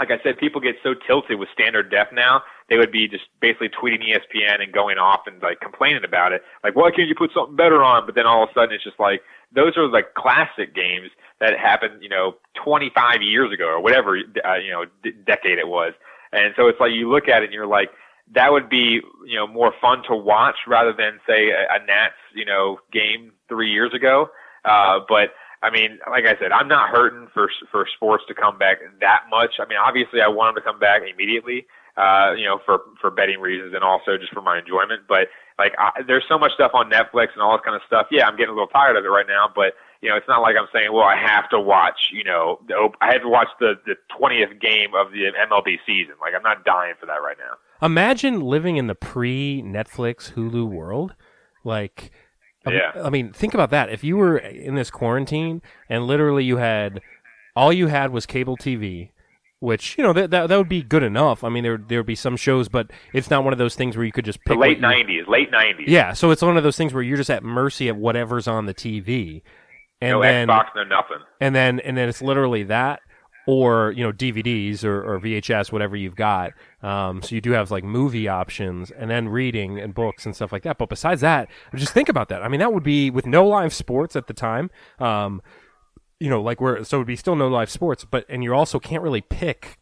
[0.00, 2.40] like I said, people get so tilted with standard def now,
[2.70, 6.40] they would be just basically tweeting ESPN and going off and like complaining about it.
[6.64, 8.06] Like, why can't you put something better on?
[8.06, 9.20] But then all of a sudden it's just like,
[9.54, 11.10] those are like classic games
[11.40, 15.68] that happened, you know, 25 years ago or whatever, uh, you know, d- decade it
[15.68, 15.92] was.
[16.32, 17.90] And so it's like you look at it and you're like,
[18.32, 22.14] that would be, you know, more fun to watch rather than say a, a Nats,
[22.34, 24.28] you know, game three years ago.
[24.64, 25.30] Uh, but
[25.62, 29.24] I mean, like I said, I'm not hurting for for sports to come back that
[29.30, 29.54] much.
[29.58, 33.10] I mean, obviously, I want them to come back immediately, uh, you know, for for
[33.10, 35.02] betting reasons and also just for my enjoyment.
[35.08, 35.28] But
[35.60, 38.06] like, I, there's so much stuff on Netflix and all this kind of stuff.
[38.10, 40.40] Yeah, I'm getting a little tired of it right now, but you know, it's not
[40.40, 43.48] like I'm saying, well, I have to watch, you know, the, I have to watch
[43.60, 46.14] the the 20th game of the MLB season.
[46.20, 47.86] Like, I'm not dying for that right now.
[47.86, 51.14] Imagine living in the pre Netflix Hulu world.
[51.62, 52.10] Like,
[52.66, 52.92] Yeah.
[53.02, 53.90] I mean, think about that.
[53.90, 57.02] If you were in this quarantine and literally you had
[57.54, 59.10] all you had was cable TV,
[59.60, 61.44] which you know that that, that would be good enough.
[61.44, 63.96] I mean, there there would be some shows, but it's not one of those things
[63.96, 65.84] where you could just The pick late '90s, late '90s.
[65.86, 68.66] Yeah, so it's one of those things where you're just at mercy of whatever's on
[68.66, 69.42] the TV,
[70.00, 71.18] and no then Xbox, no nothing.
[71.40, 73.00] and then and then it's literally that
[73.46, 77.70] or you know DVDs or, or VHS whatever you've got um, so you do have
[77.70, 81.48] like movie options and then reading and books and stuff like that but besides that
[81.74, 84.34] just think about that I mean that would be with no live sports at the
[84.34, 85.40] time um,
[86.20, 88.54] you know like where so it would be still no live sports but and you
[88.54, 89.78] also can't really pick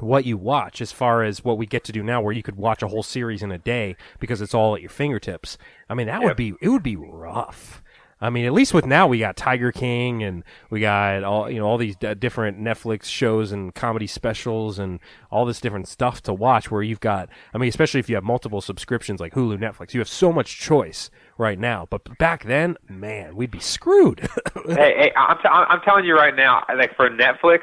[0.00, 2.56] what you watch as far as what we get to do now where you could
[2.56, 5.58] watch a whole series in a day because it's all at your fingertips.
[5.88, 7.82] I mean that would be it would be rough
[8.20, 11.58] i mean at least with now we got tiger king and we got all you
[11.58, 15.00] know all these d- different netflix shows and comedy specials and
[15.30, 18.24] all this different stuff to watch where you've got i mean especially if you have
[18.24, 22.76] multiple subscriptions like hulu netflix you have so much choice right now but back then
[22.88, 24.20] man we'd be screwed
[24.66, 27.60] hey, hey, I'm, t- I'm telling you right now, like for Netflix,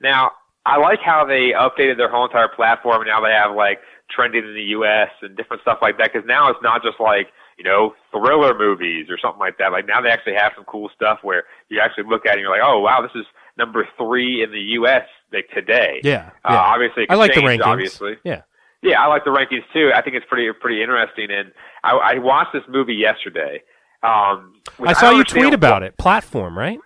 [0.00, 0.32] now
[0.66, 3.06] I like how they updated their whole entire platform.
[3.06, 3.78] Now they have like
[4.10, 5.10] trending in the U.S.
[5.22, 6.12] and different stuff like that.
[6.12, 9.72] Because now it's not just like you know thriller movies or something like that.
[9.72, 12.40] Like now they actually have some cool stuff where you actually look at it and
[12.42, 13.26] you're like, oh wow, this is
[13.58, 15.02] number three in the U.S.
[15.32, 16.00] like today.
[16.04, 16.58] Yeah, Uh, yeah.
[16.60, 17.66] obviously, I like the rankings.
[17.66, 18.42] Obviously, Yeah.
[18.82, 19.90] yeah, I like the rankings too.
[19.94, 21.30] I think it's pretty pretty interesting.
[21.30, 23.62] And I, I watched this movie yesterday.
[24.02, 24.54] Um,
[24.86, 25.96] I saw don't you tweet about it.
[25.98, 26.78] Platform, right?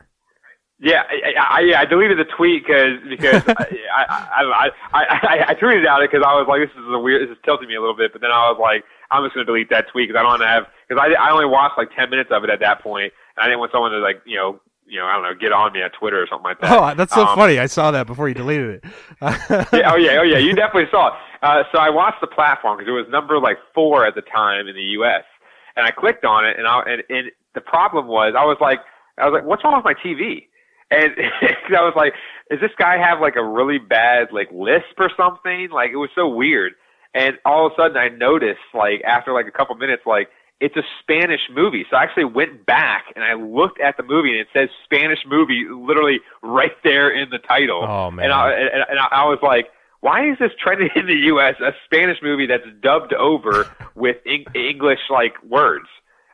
[0.80, 5.44] Yeah, I, I, I, I deleted the tweet cause, because I, I, I, I, I,
[5.50, 7.68] I tweeted out it because I was like, this is a weird, this is tilting
[7.68, 8.12] me a little bit.
[8.12, 8.82] But then I was like,
[9.12, 11.12] I'm just going to delete that tweet because I don't want to have because I,
[11.14, 13.72] I only watched like 10 minutes of it at that point, and I didn't want
[13.72, 16.20] someone to like you know you know I don't know get on me on Twitter
[16.22, 16.72] or something like that.
[16.72, 17.58] Oh, that's so Um, funny.
[17.58, 18.84] I saw that before you deleted it.
[19.20, 21.14] yeah, oh yeah, oh yeah, you definitely saw it.
[21.42, 24.68] Uh, so I watched the platform because it was number like four at the time
[24.68, 25.24] in the U.S.
[25.76, 28.80] And I clicked on it, and I and, and the problem was I was like
[29.18, 30.46] I was like, what's wrong with my TV?
[30.90, 31.12] And
[31.76, 32.12] I was like,
[32.50, 35.70] does this guy have like a really bad like lisp or something?
[35.70, 36.74] Like it was so weird.
[37.14, 40.28] And all of a sudden I noticed like after like a couple minutes like
[40.62, 41.84] it's a Spanish movie.
[41.90, 45.18] So I actually went back and I looked at the movie and it says Spanish
[45.26, 47.82] movie literally right there in the title.
[47.82, 48.26] Oh, man.
[48.26, 49.66] And I and, and I was like,
[50.00, 51.56] why is this trending in the U.S.
[51.60, 55.88] a Spanish movie that's dubbed over with Eng- English like words?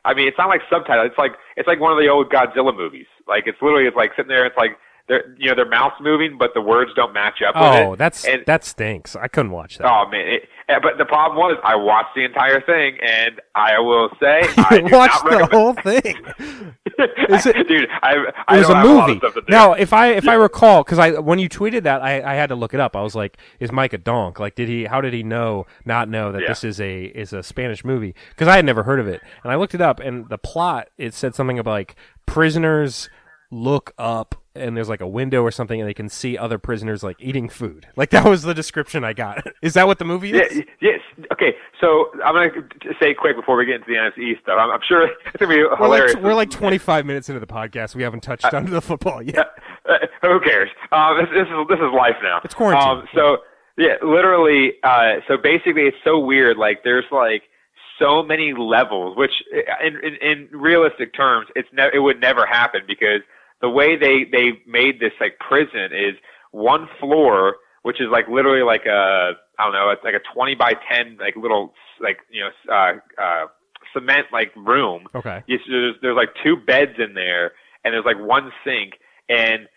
[0.05, 1.05] I mean, it's not like subtitle.
[1.05, 3.07] It's like it's like one of the old Godzilla movies.
[3.27, 4.45] Like it's literally it's like sitting there.
[4.45, 4.77] It's like
[5.09, 7.55] they're you know their mouth's moving, but the words don't match up.
[7.55, 9.15] with Oh, that's and, that stinks.
[9.15, 9.85] I couldn't watch that.
[9.91, 10.21] Oh man!
[10.25, 14.41] It, eh, but the problem was, I watched the entire thing, and I will say,
[14.57, 16.15] I watched the whole thing.
[17.29, 17.89] Is it- dude?
[18.01, 18.15] I,
[18.47, 19.31] I it was a have lot of movie.
[19.33, 19.41] do.
[19.49, 22.47] now, if I if I recall, because I when you tweeted that, I, I had
[22.49, 22.95] to look it up.
[22.95, 24.39] I was like, "Is Mike a donk?
[24.39, 24.85] Like, did he?
[24.85, 25.65] How did he know?
[25.85, 26.49] Not know that Yeah.
[26.49, 28.13] this is a is a Spanish movie?
[28.29, 30.89] Because I had never heard of it, and I looked it up, and the plot
[30.97, 31.95] it said something about like
[32.25, 33.09] prisoners
[33.51, 37.01] look up and there's like a window or something and they can see other prisoners
[37.03, 40.31] like eating food like that was the description i got is that what the movie
[40.33, 40.99] is y- yes.
[41.33, 42.67] Okay, so I'm gonna
[42.99, 44.57] say quick before we get into the NFC stuff.
[44.59, 46.13] I'm, I'm sure it's gonna be we're hilarious.
[46.13, 49.49] like, we're like 25 minutes into the podcast we haven't touched on the football yet
[49.87, 50.69] Uh, who cares?
[50.91, 52.39] Um, this, this is this is life now.
[52.43, 52.89] It's quarantine.
[52.89, 53.37] Um, so
[53.77, 54.73] yeah, literally.
[54.83, 56.57] Uh, so basically, it's so weird.
[56.57, 57.43] Like there's like
[57.97, 62.45] so many levels, which uh, in in, in realistic terms, it's ne- it would never
[62.45, 63.21] happen because
[63.61, 66.15] the way they they made this like prison is
[66.51, 70.55] one floor, which is like literally like a I don't know, it's like a 20
[70.55, 73.47] by 10 like little like you know uh, uh,
[73.93, 75.07] cement like room.
[75.13, 75.43] Okay.
[75.47, 77.51] Yes, there's there's like two beds in there,
[77.83, 78.93] and there's like one sink,
[79.27, 79.67] and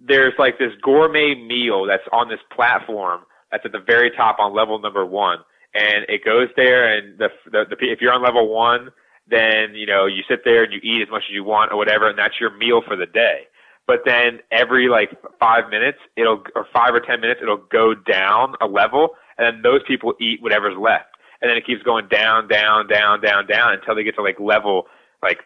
[0.00, 4.54] there's like this gourmet meal that's on this platform that's at the very top on
[4.54, 5.38] level number one,
[5.74, 8.90] and it goes there, and the the, the if you're on level one,
[9.30, 11.76] then you know you sit there and you eat as much as you want or
[11.76, 13.46] whatever, and that's your meal for the day.
[13.86, 18.54] But then every like five minutes, it'll or five or ten minutes, it'll go down
[18.60, 22.48] a level, and then those people eat whatever's left, and then it keeps going down,
[22.48, 24.84] down, down, down, down until they get to like level
[25.22, 25.38] like.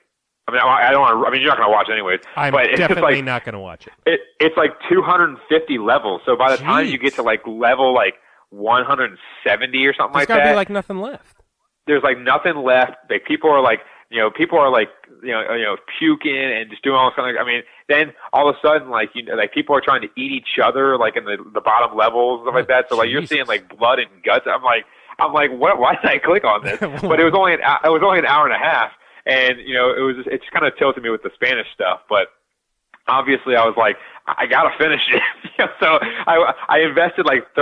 [0.48, 1.28] I mean, I I don't want to.
[1.28, 2.18] I mean, you're not going to watch it anyways.
[2.34, 6.20] i'm but it's definitely like not going to watch it it, it's like 250 levels.
[6.26, 8.14] So by the time you get to like level like
[8.50, 11.41] 170 or something there's like that, there's got to be like nothing left
[11.86, 12.92] there's like nothing left.
[13.10, 14.88] Like people are like, you know, people are like,
[15.22, 17.40] you know, you know, puking and just doing all this kind of.
[17.40, 20.08] I mean, then all of a sudden, like you know, like people are trying to
[20.16, 22.86] eat each other, like in the the bottom levels and stuff like that.
[22.88, 24.46] So like you're seeing like blood and guts.
[24.46, 24.84] I'm like,
[25.18, 25.78] I'm like, what?
[25.78, 26.78] Why did I click on this?
[26.80, 28.92] but it was only an it was only an hour and a half,
[29.26, 32.00] and you know, it was just, it's kind of tilted me with the Spanish stuff,
[32.08, 32.28] but
[33.08, 35.22] obviously I was like, I gotta finish it.
[35.80, 37.54] so I I invested like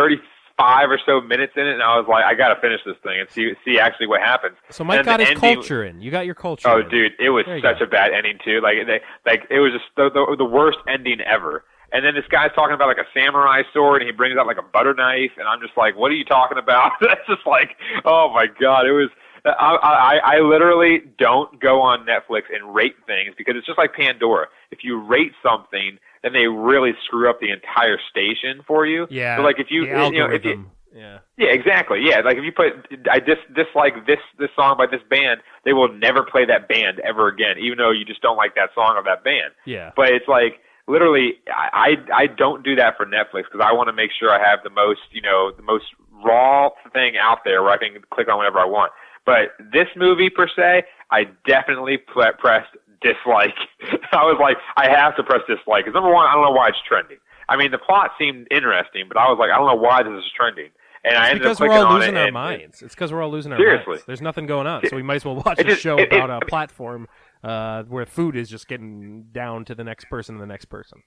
[0.61, 3.21] 35 or so minutes in it, and I was like, I gotta finish this thing
[3.21, 4.57] and see see actually what happens.
[4.71, 6.89] so mike got his ending- culture in you got your culture Oh, in.
[6.89, 7.85] dude, it was such go.
[7.85, 8.61] a bad ending too.
[8.61, 11.65] Like they like it was just the, the the worst ending ever.
[11.93, 14.59] And then this guy's talking about like a samurai sword, and he brings out like
[14.59, 16.93] a butter knife, and I'm just like, what are you talking about?
[17.01, 17.71] That's just like,
[18.05, 19.11] oh my god, it was.
[19.45, 23.95] I, I I literally don't go on Netflix and rate things because it's just like
[23.95, 24.47] Pandora.
[24.71, 29.07] If you rate something, then they really screw up the entire station for you.
[29.11, 32.01] yeah So like if you you know if you yeah yeah, exactly.
[32.03, 32.73] Yeah, like if you put
[33.11, 37.01] I dis dislike this this song by this band, they will never play that band
[37.01, 39.53] ever again, even though you just don't like that song of that band.
[39.65, 43.73] yeah But it's like literally, I I, I don't do that for Netflix because I
[43.73, 45.87] want to make sure I have the most you know the most
[46.25, 48.93] raw thing out there where I can click on whatever I want.
[49.25, 53.55] But this movie per se, I definitely pre- pressed dislike.
[54.13, 56.69] I was like, I have to press dislike because number one, I don't know why
[56.69, 57.19] it's trending.
[57.49, 60.13] I mean, the plot seemed interesting, but I was like, I don't know why this
[60.13, 60.71] is trending.
[61.03, 62.83] And I It's ended because up we're all losing our and- minds.
[62.83, 63.67] It's because we're all losing our minds.
[63.69, 63.93] Seriously.
[63.93, 64.05] minds.
[64.07, 66.13] There's nothing going on, so we might as well watch It a just- show it-
[66.13, 67.09] it- about a platform
[67.43, 71.03] uh, where food is just getting down to the next person and the next person.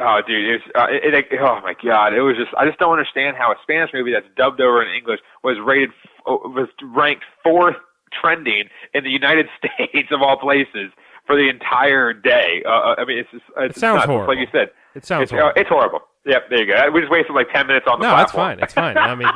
[0.00, 2.92] Oh, dude, it's uh, it, it, oh my god, it was just I just don't
[2.92, 6.68] understand how a Spanish movie that's dubbed over in English was rated f- oh, was
[6.82, 7.74] ranked fourth
[8.12, 10.92] trending in the United States of all places
[11.28, 12.64] for the entire day.
[12.66, 14.04] Uh, I mean, it's just it's It sounds nuts.
[14.04, 14.34] It's horrible.
[14.34, 15.60] Like you said, It sounds it's, uh, horrible.
[15.60, 16.00] it's horrible.
[16.26, 16.90] Yep, there you go.
[16.92, 18.58] We just wasted like ten minutes on the No, that's fine.
[18.60, 18.98] It's fine.
[18.98, 19.28] I mean,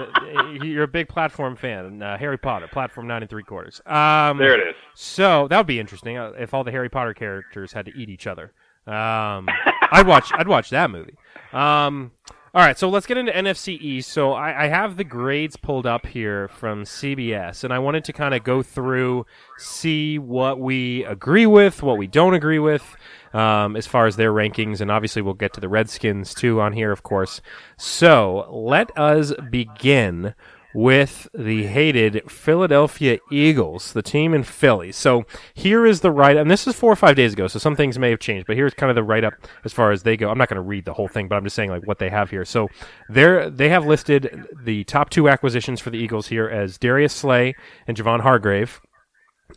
[0.65, 2.03] you're a big platform fan.
[2.03, 3.81] Uh, Harry Potter, platform nine and three quarters.
[3.87, 4.75] Um, There it is.
[4.95, 8.09] So that would be interesting uh, if all the Harry Potter characters had to eat
[8.11, 8.53] each other.
[8.87, 9.49] Um,
[9.93, 10.33] I'd watch.
[10.35, 11.15] I'd watch that movie.
[11.53, 12.11] Um,
[12.55, 14.11] all right, so let's get into NFC East.
[14.11, 18.13] So I, I have the grades pulled up here from CBS, and I wanted to
[18.13, 19.25] kind of go through,
[19.57, 22.85] see what we agree with, what we don't agree with,
[23.33, 26.75] um, as far as their rankings, and obviously we'll get to the Redskins too on
[26.75, 27.41] here, of course.
[27.79, 30.35] So let us begin
[30.75, 34.93] with the hated Philadelphia Eagles, the team in Philly.
[34.93, 37.59] So here is the write up, and this is four or five days ago, so
[37.59, 40.03] some things may have changed, but here's kind of the write up as far as
[40.03, 40.31] they go.
[40.31, 42.11] I'm not going to read the whole thing, but I'm just saying like what they
[42.11, 42.45] have here.
[42.45, 42.69] So
[43.09, 47.55] they're, they have listed the top two acquisitions for the Eagles here as Darius Slay
[47.87, 48.81] and Javon Hargrave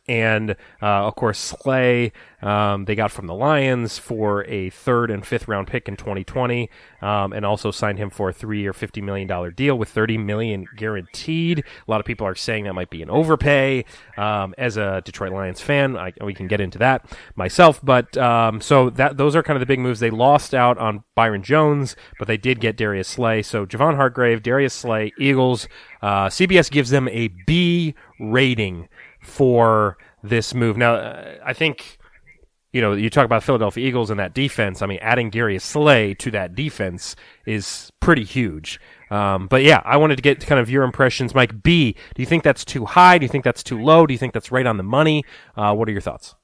[0.08, 2.12] and uh, of course Slay
[2.46, 6.70] um, they got from the Lions for a third and fifth round pick in 2020,
[7.02, 10.68] um, and also signed him for a three-year, fifty million dollar deal with thirty million
[10.78, 11.60] guaranteed.
[11.60, 13.86] A lot of people are saying that might be an overpay.
[14.16, 18.62] Um, as a Detroit Lions fan, I, we can get into that myself, but um,
[18.62, 20.00] so that those are kind of the big moves.
[20.00, 23.42] They lost out on Byron Jones, but they did get Darius Slay.
[23.42, 25.68] So Javon Hargrave, Darius Slay, Eagles.
[26.02, 28.88] Uh, CBS gives them a B rating
[29.26, 30.78] for this move.
[30.78, 31.98] Now, uh, I think
[32.76, 34.82] you know, you talk about Philadelphia Eagles and that defense.
[34.82, 38.82] I mean, adding Darius Slay to that defense is pretty huge.
[39.10, 41.64] Um, but yeah, I wanted to get kind of your impressions, Mike.
[41.64, 43.18] B, do you think that's too high?
[43.18, 44.06] Do you think that's too low?
[44.06, 45.24] Do you think that's right on the money?
[45.56, 46.36] Uh, what are your thoughts?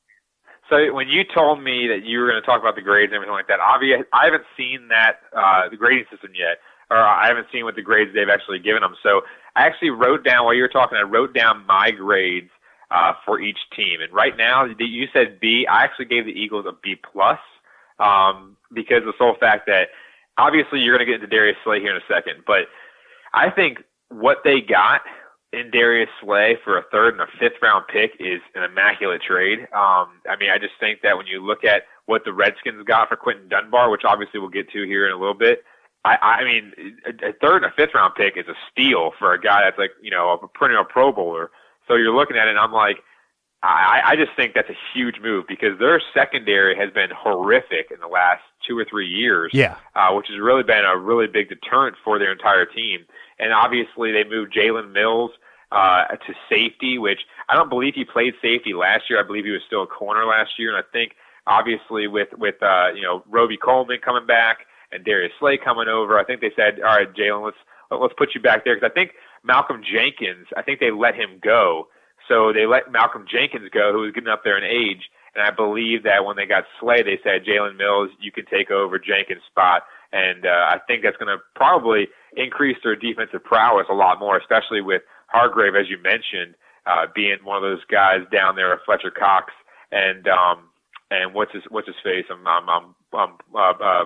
[0.70, 3.16] So when you told me that you were going to talk about the grades and
[3.16, 7.28] everything like that, obviously I haven't seen that uh, the grading system yet, or I
[7.28, 8.96] haven't seen what the grades they've actually given them.
[9.04, 9.20] So
[9.58, 12.52] I actually wrote down while you were talking, I wrote down my grades
[12.92, 14.02] uh, for each team.
[14.02, 15.66] And right now, you said B.
[15.66, 17.40] I actually gave the Eagles a B plus
[18.00, 19.90] um, because of the sole fact that
[20.38, 22.66] obviously you're going to get into Darius Slay here in a second, but
[23.34, 25.02] I think what they got
[25.54, 29.60] in Darius Slay for a third and a fifth round pick is an immaculate trade.
[29.74, 33.10] Um, I mean, I just think that when you look at what the Redskins got
[33.10, 35.64] for Quinton Dunbar, which obviously we'll get to here in a little bit,
[36.04, 36.74] I, I mean,
[37.06, 39.78] a, a third and a fifth round pick is a steal for a guy that's
[39.78, 41.52] like, you know, a perennial Pro Bowler.
[41.92, 43.04] So you're looking at it, and I'm like,
[43.62, 48.00] I, I just think that's a huge move because their secondary has been horrific in
[48.00, 49.52] the last two or three years.
[49.54, 49.76] Yeah.
[49.94, 53.06] Uh, which has really been a really big deterrent for their entire team.
[53.40, 55.32] And obviously, they moved Jalen Mills
[55.72, 59.20] uh, to safety, which I don't believe he played safety last year.
[59.20, 60.74] I believe he was still a corner last year.
[60.74, 61.12] And I think
[61.46, 64.60] obviously with with uh, you know Robey-Coleman coming back
[64.94, 67.58] and Darius Slay coming over, I think they said, all right, Jalen, let's
[67.92, 69.12] let's put you back there because I think
[69.44, 71.88] Malcolm Jenkins, I think they let him go.
[72.28, 75.10] So they let Malcolm Jenkins go, who was getting up there in age.
[75.36, 78.70] And I believe that when they got Slay, they said, Jalen Mills, you can take
[78.70, 79.84] over Jenkins' spot.
[80.12, 84.38] And uh, I think that's going to probably increase their defensive prowess a lot more,
[84.38, 89.12] especially with Hargrave, as you mentioned, uh, being one of those guys down there, Fletcher
[89.12, 89.54] Cox,
[89.92, 90.70] and um,
[91.10, 92.26] and what's his what's his face?
[92.30, 94.06] I'm I'm, I'm, I'm uh, uh,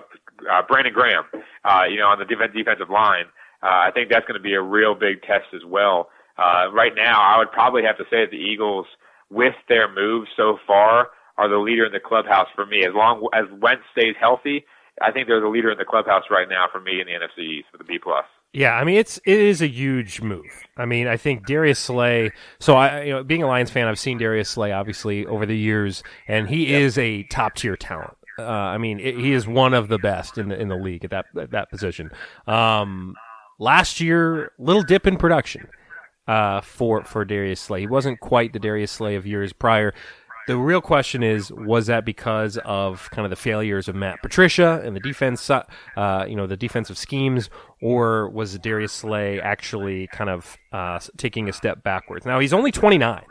[0.50, 1.24] uh, Brandon Graham,
[1.64, 3.24] uh, you know, on the def- defensive line.
[3.62, 6.08] Uh, I think that's going to be a real big test as well.
[6.38, 8.86] Uh, right now, I would probably have to say that the Eagles,
[9.30, 12.84] with their moves so far, are the leader in the clubhouse for me.
[12.84, 14.64] As long as Wentz stays healthy,
[15.02, 17.58] I think they're the leader in the clubhouse right now for me in the NFC
[17.58, 18.24] East with a B plus.
[18.52, 20.46] Yeah, I mean it's it is a huge move.
[20.78, 22.30] I mean, I think Darius Slay.
[22.58, 25.56] So I, you know, being a Lions fan, I've seen Darius Slay obviously over the
[25.56, 26.80] years, and he yep.
[26.80, 28.16] is a top tier talent.
[28.38, 31.04] Uh, I mean, it, he is one of the best in the in the league
[31.04, 32.10] at that at that position.
[32.46, 33.14] Um,
[33.58, 35.68] last year, little dip in production
[36.26, 37.80] uh, for for Darius Slay.
[37.80, 39.94] He wasn't quite the Darius Slay of years prior.
[40.46, 44.80] The real question is, was that because of kind of the failures of Matt Patricia
[44.84, 45.64] and the defense, uh,
[46.28, 47.50] you know, the defensive schemes,
[47.82, 52.24] or was Darius Slay actually kind of uh, taking a step backwards?
[52.24, 53.24] Now he's only 29.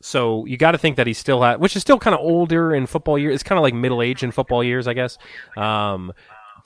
[0.00, 2.74] So you got to think that he's still at, which is still kind of older
[2.74, 3.34] in football years.
[3.34, 5.18] It's kind of like middle age in football years, I guess.
[5.56, 6.12] Um,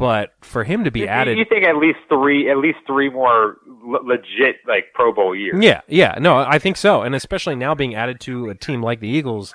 [0.00, 3.10] but for him to be you, added, you think at least three, at least three
[3.10, 5.62] more le- legit like Pro Bowl years.
[5.62, 9.00] Yeah, yeah, no, I think so, and especially now being added to a team like
[9.00, 9.52] the Eagles.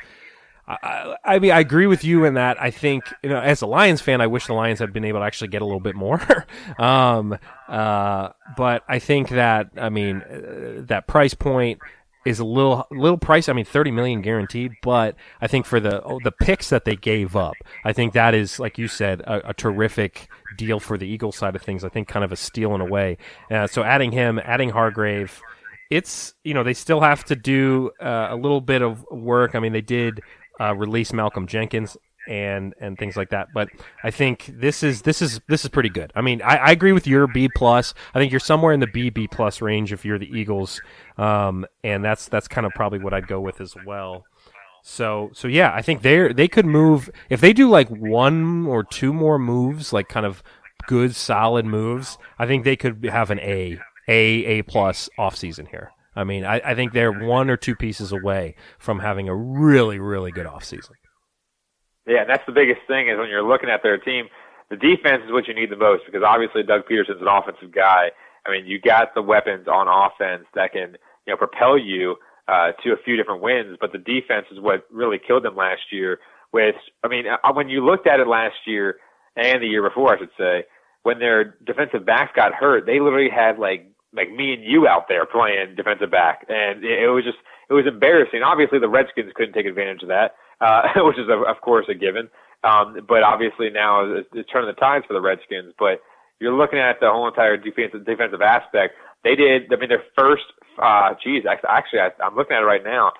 [0.67, 2.61] I, I mean, I agree with you in that.
[2.61, 5.19] I think, you know, as a Lions fan, I wish the Lions had been able
[5.19, 6.21] to actually get a little bit more.
[6.77, 7.37] um,
[7.67, 11.79] uh, but I think that, I mean, uh, that price point
[12.25, 13.47] is a little, little price.
[13.47, 16.95] I mean, 30 million guaranteed, but I think for the, oh, the picks that they
[16.95, 17.53] gave up,
[17.83, 21.55] I think that is, like you said, a, a terrific deal for the Eagles side
[21.55, 21.83] of things.
[21.83, 23.17] I think kind of a steal in a way.
[23.51, 25.39] Uh, so adding him, adding Hargrave,
[25.91, 29.53] it's, you know, they still have to do uh, a little bit of work.
[29.53, 30.21] I mean, they did
[30.59, 31.95] uh, release Malcolm Jenkins.
[32.27, 33.47] And and things like that.
[33.53, 33.69] But
[34.03, 36.11] I think this is this is this is pretty good.
[36.15, 37.93] I mean, I, I agree with your B plus.
[38.13, 40.81] I think you're somewhere in the B B plus range if you're the Eagles,
[41.17, 44.25] um, and that's that's kind of probably what I'd go with as well.
[44.83, 48.83] So so yeah, I think they they could move if they do like one or
[48.83, 50.43] two more moves, like kind of
[50.87, 52.17] good solid moves.
[52.37, 55.91] I think they could have an A A A plus off season here.
[56.15, 59.99] I mean, I, I think they're one or two pieces away from having a really
[59.99, 60.95] really good off season.
[62.07, 64.29] Yeah, and that's the biggest thing is when you're looking at their team,
[64.69, 68.11] the defense is what you need the most because obviously Doug Pederson's an offensive guy.
[68.45, 72.71] I mean, you got the weapons on offense that can you know propel you uh,
[72.83, 76.19] to a few different wins, but the defense is what really killed them last year.
[76.53, 78.97] With, I mean, uh, when you looked at it last year
[79.35, 80.63] and the year before, I should say,
[81.03, 85.07] when their defensive backs got hurt, they literally had like like me and you out
[85.09, 87.37] there playing defensive back, and it, it was just
[87.69, 88.41] it was embarrassing.
[88.43, 90.35] Obviously, the Redskins couldn't take advantage of that,
[90.65, 92.29] uh, which is of, course a given.
[92.63, 95.73] Um, but obviously now it's, it's turning the tides for the Redskins.
[95.77, 96.01] But
[96.39, 98.95] you're looking at the whole entire defensive defensive aspect.
[99.23, 99.71] They did.
[99.71, 100.43] I mean, their first.
[100.81, 103.13] Uh, geez, actually, I, I'm looking at it right now.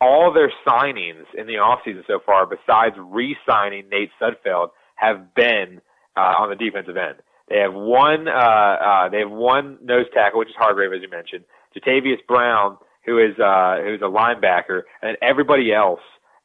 [0.00, 5.80] All their signings in the offseason so far, besides re-signing Nate Sudfeld, have been
[6.16, 7.16] uh, on the defensive end.
[7.48, 8.28] They have one.
[8.28, 11.44] Uh, uh, they have one nose tackle, which is Hargrave, as you mentioned.
[11.76, 16.00] Jatavis Brown, who is uh, who's a linebacker, and everybody else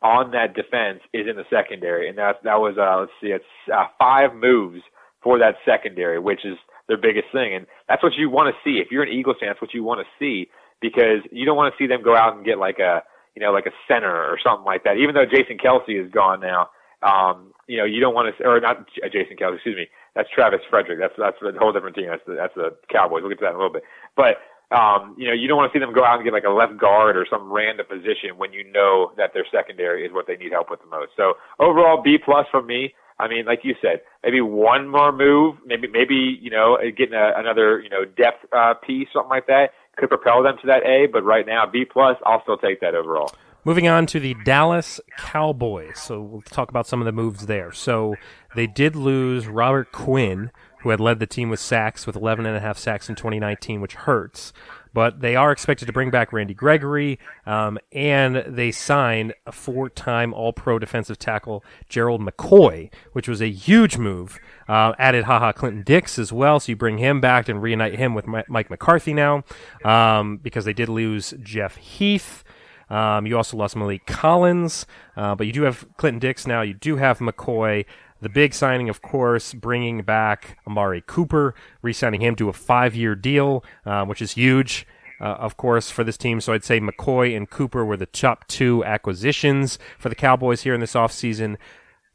[0.06, 3.44] on that defense is in the secondary, and that that was uh, let's see, it's
[3.74, 4.82] uh, five moves
[5.24, 8.78] for that secondary, which is their biggest thing, and that's what you want to see.
[8.78, 10.48] If you're an Eagles fan, that's what you want to see
[10.80, 13.02] because you don't want to see them go out and get like a
[13.34, 14.98] you know like a center or something like that.
[15.02, 16.70] Even though Jason Kelce is gone now,
[17.02, 20.62] um, you know you don't want to or not Jason Kelce, excuse me, that's Travis
[20.70, 21.00] Frederick.
[21.02, 22.14] That's that's a whole different team.
[22.14, 23.26] That's the, that's the Cowboys.
[23.26, 23.84] We'll get to that in a little bit.
[24.16, 24.38] But
[24.72, 26.50] um, you know, you don't want to see them go out and get like a
[26.50, 30.36] left guard or some random position when you know that their secondary is what they
[30.36, 31.12] need help with the most.
[31.16, 32.94] So overall, B plus from me.
[33.18, 37.32] I mean, like you said, maybe one more move, maybe maybe you know getting a,
[37.38, 41.08] another you know depth uh, piece, something like that, could propel them to that A.
[41.08, 43.32] But right now, B plus, I'll still take that overall.
[43.64, 46.00] Moving on to the Dallas Cowboys.
[46.00, 47.72] So we'll talk about some of the moves there.
[47.72, 48.16] So
[48.56, 50.52] they did lose Robert Quinn,
[50.86, 53.82] who had led the team with sacks with 11 and a half sacks in 2019,
[53.82, 54.54] which hurts.
[54.94, 57.18] But they are expected to bring back Randy Gregory,
[57.48, 63.98] um, and they signed a four-time All-Pro defensive tackle Gerald McCoy, which was a huge
[63.98, 64.38] move.
[64.70, 67.96] Uh, added Ha Ha Clinton Dix as well, so you bring him back and reunite
[67.96, 69.44] him with Mike McCarthy now,
[69.84, 72.44] um, because they did lose Jeff Heath.
[72.92, 74.86] Um, you also lost Maliek Collins,
[75.18, 76.62] uh, but you do have Clinton Dix now.
[76.62, 77.86] You do have McCoy.
[78.26, 81.54] The big signing, of course, bringing back Amari Cooper,
[81.84, 84.88] re-signing him to a five-year deal, uh, which is huge.
[85.22, 86.42] Uh, of course, for this team.
[86.42, 90.74] So I'd say McCoy and Cooper were the top two acquisitions for the Cowboys here
[90.74, 91.58] in this offseason.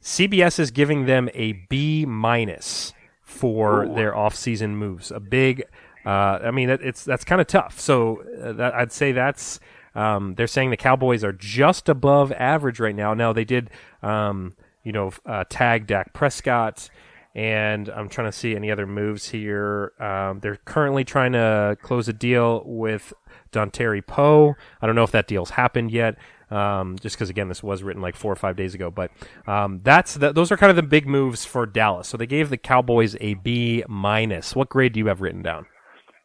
[0.03, 2.91] CBS is giving them a B minus
[3.23, 3.95] for Ooh.
[3.95, 5.11] their offseason moves.
[5.11, 5.63] A big,
[6.05, 7.79] uh, I mean, it's that's kind of tough.
[7.79, 9.61] So uh, that, I'd say that's
[9.95, 13.13] um, they're saying the Cowboys are just above average right now.
[13.13, 13.69] Now they did,
[14.03, 16.89] um, you know, uh, tag Dak Prescott,
[17.33, 19.93] and I'm trying to see any other moves here.
[19.99, 23.13] Um, they're currently trying to close a deal with
[23.51, 24.55] Dontari Poe.
[24.81, 26.17] I don't know if that deal's happened yet.
[26.49, 29.09] Um, just because again, this was written like four or five days ago, but
[29.47, 32.09] um, that's the, those are kind of the big moves for Dallas.
[32.09, 34.53] So they gave the Cowboys a B minus.
[34.53, 35.65] What grade do you have written down?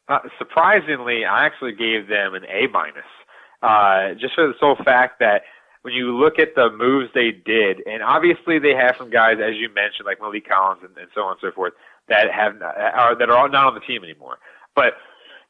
[0.08, 3.04] Uh, surprisingly, I actually gave them an A minus
[3.62, 5.42] uh, just for the sole fact that
[5.86, 9.54] when you look at the moves they did, and obviously they have some guys, as
[9.54, 11.74] you mentioned, like Maliek Collins and, and so on and so forth,
[12.08, 14.38] that have are that are all not on the team anymore.
[14.74, 14.94] But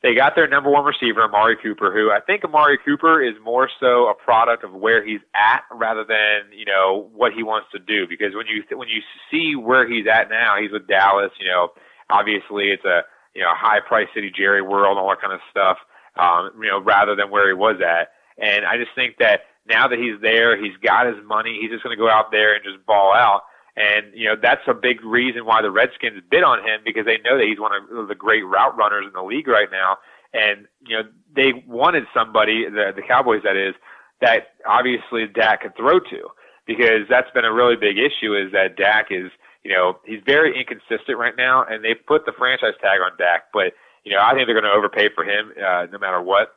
[0.03, 3.71] they got their number one receiver, Amari Cooper, who I think Amari Cooper is more
[3.81, 7.79] so a product of where he's at rather than you know what he wants to
[7.79, 8.07] do.
[8.07, 11.33] Because when you when you see where he's at now, he's with Dallas.
[11.41, 11.73] You know,
[12.11, 15.79] obviously it's a you know high price city, Jerry World, all that kind of stuff
[16.19, 18.13] um, you know, rather than where he was at.
[18.39, 21.59] And I just think that now that he's there, he's got his money.
[21.61, 23.43] He's just going to go out there and just ball out.
[23.77, 27.19] And you know that's a big reason why the Redskins bid on him because they
[27.19, 29.99] know that he's one of the great route runners in the league right now.
[30.33, 31.03] And you know
[31.35, 33.75] they wanted somebody, the the Cowboys that is,
[34.23, 36.29] that obviously Dak could throw to
[36.67, 39.31] because that's been a really big issue is that Dak is
[39.63, 43.53] you know he's very inconsistent right now, and they put the franchise tag on Dak,
[43.53, 43.75] but
[44.07, 46.55] you know, I think they're going to overpay for him uh, no matter what.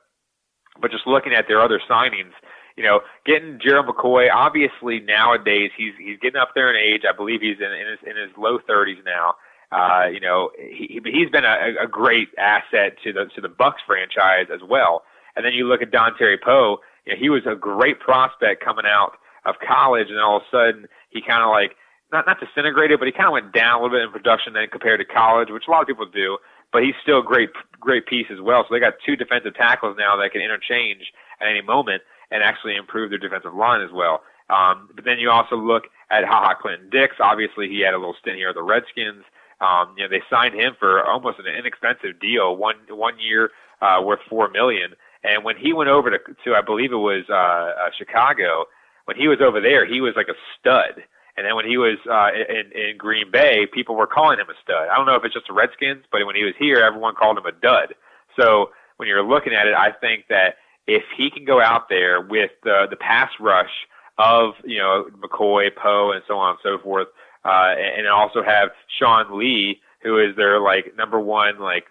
[0.80, 2.32] But just looking at their other signings,
[2.80, 7.02] you know, getting Gerald McCoy, obviously nowadays he's he's getting up there in age.
[7.04, 9.36] I believe he's in, in his in his low 30s now.
[9.70, 13.84] Uh, you know, he he's been a, a great asset to the to the Bucs
[13.86, 15.04] franchise as well.
[15.36, 18.86] And then you look at Dontari Poe, you know, he was a great prospect coming
[18.88, 21.76] out of college, and all of a sudden he kind of like
[22.14, 24.70] not not disintegrated, but he kind of went down a little bit in production then
[24.72, 26.38] compared to college, which a lot of people do.
[26.72, 28.64] But he's still a great great piece as well.
[28.64, 31.12] So they got two defensive tackles now that can interchange
[31.42, 34.22] at any moment and actually improve their defensive line as well.
[34.50, 37.16] Um, but then you also look at Ha Ha Clinton Dix.
[37.20, 39.24] Obviously, he had a little stint here with the Redskins.
[39.62, 43.52] Um, you know, they signed him for almost an inexpensive deal, one one year
[43.82, 44.94] uh, worth four million.
[45.24, 48.66] And when he went over to, to I believe it was uh, uh, Chicago,
[49.06, 51.04] when he was over there, he was like a stud.
[51.36, 54.58] And then when he was uh, in, in Green Bay, people were calling him a
[54.64, 54.90] stud.
[54.90, 57.38] I don't know if it's just the Redskins, but when he was here, everyone called
[57.38, 57.96] him a dud.
[58.40, 60.56] So when you're looking at it, I think that
[60.88, 63.72] if he can go out there with the the pass rush
[64.18, 67.08] of you know McCoy, Poe, and so on and so forth,
[67.46, 68.70] uh, and also have
[69.00, 71.86] Sean Lee, who is their like number one like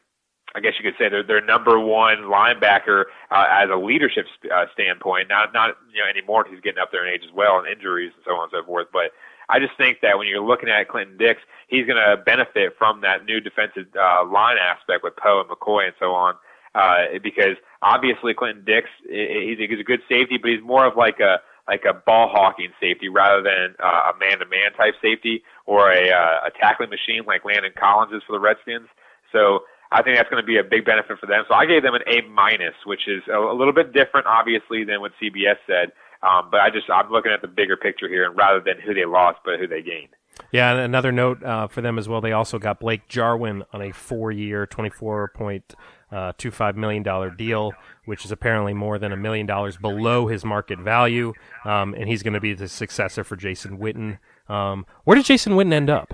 [0.54, 4.66] I guess you could say they're their number one linebacker uh, as a leadership uh,
[4.72, 5.28] standpoint.
[5.28, 7.68] Not not you know anymore because he's getting up there in age as well and
[7.68, 8.88] injuries and so on and so forth.
[8.92, 9.12] But
[9.48, 13.00] I just think that when you're looking at Clinton Dix, he's going to benefit from
[13.02, 16.34] that new defensive uh, line aspect with Poe and McCoy and so on.
[16.78, 21.38] Uh, because obviously Clinton Dix, he's a good safety, but he's more of like a
[21.66, 25.92] like a ball hawking safety rather than uh, a man to man type safety or
[25.92, 28.88] a, uh, a tackling machine like Landon Collins is for the Redskins.
[29.32, 31.44] So I think that's going to be a big benefit for them.
[31.48, 34.84] So I gave them an A minus, which is a, a little bit different, obviously,
[34.84, 35.92] than what CBS said.
[36.22, 38.94] Um, but I just I'm looking at the bigger picture here, and rather than who
[38.94, 40.14] they lost, but who they gained.
[40.52, 42.20] Yeah, and another note uh, for them as well.
[42.20, 45.74] They also got Blake Jarwin on a four-year, twenty-four point
[46.10, 47.72] uh, two five million dollar deal,
[48.06, 51.32] which is apparently more than a million dollars below his market value.
[51.64, 54.18] Um, and he's going to be the successor for Jason Witten.
[54.48, 56.12] Um, where did Jason Witten end up?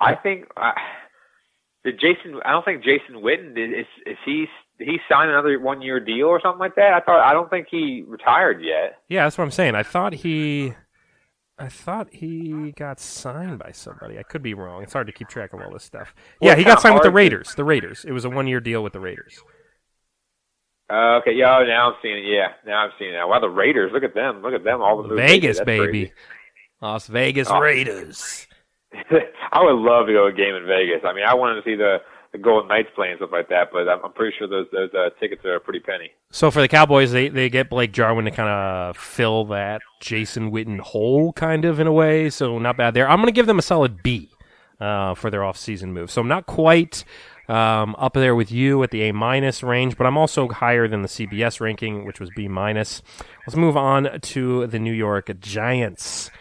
[0.00, 0.72] I think uh,
[1.84, 2.40] did Jason.
[2.44, 4.46] I don't think Jason Witten did, is is he
[4.78, 6.92] he signed another one year deal or something like that.
[6.94, 8.98] I thought I don't think he retired yet.
[9.08, 9.74] Yeah, that's what I'm saying.
[9.74, 10.74] I thought he.
[11.58, 14.18] I thought he got signed by somebody.
[14.18, 14.82] I could be wrong.
[14.82, 16.14] It's hard to keep track of all this stuff.
[16.40, 17.54] Well, yeah, he got signed with the hard to- Raiders.
[17.54, 18.04] The Raiders.
[18.04, 19.40] It was a one-year deal with the Raiders.
[20.90, 22.28] Uh, okay, yeah, now I'm seeing it.
[22.28, 23.16] Yeah, now I'm seeing it.
[23.16, 23.28] Now.
[23.30, 23.90] Wow, the Raiders!
[23.92, 24.42] Look at them!
[24.42, 24.82] Look at them!
[24.82, 25.42] All the moves they did.
[25.42, 25.86] Vegas, baby.
[26.06, 26.12] crazy.
[26.82, 27.58] Las Vegas Oh.
[27.58, 28.46] Raiders.
[28.92, 31.00] I would love to go to a game in Vegas.
[31.04, 31.98] I mean, I wanted to see the
[32.34, 34.90] the Golden Knights play and stuff like that, but I'm, I'm pretty sure those those
[34.92, 36.10] uh, tickets are a pretty penny.
[36.30, 40.50] So for the Cowboys, they, they get Blake Jarwin to kind of fill that Jason
[40.50, 42.28] Witten hole, kind of in a way.
[42.30, 43.08] So not bad there.
[43.08, 44.30] I'm going to give them a solid B
[44.80, 46.10] uh, for their offseason move.
[46.10, 47.04] So I'm not quite
[47.48, 51.02] um, up there with you at the A minus range, but I'm also higher than
[51.02, 53.00] the CBS ranking, which was B minus.
[53.46, 56.32] Let's move on to the New York Giants.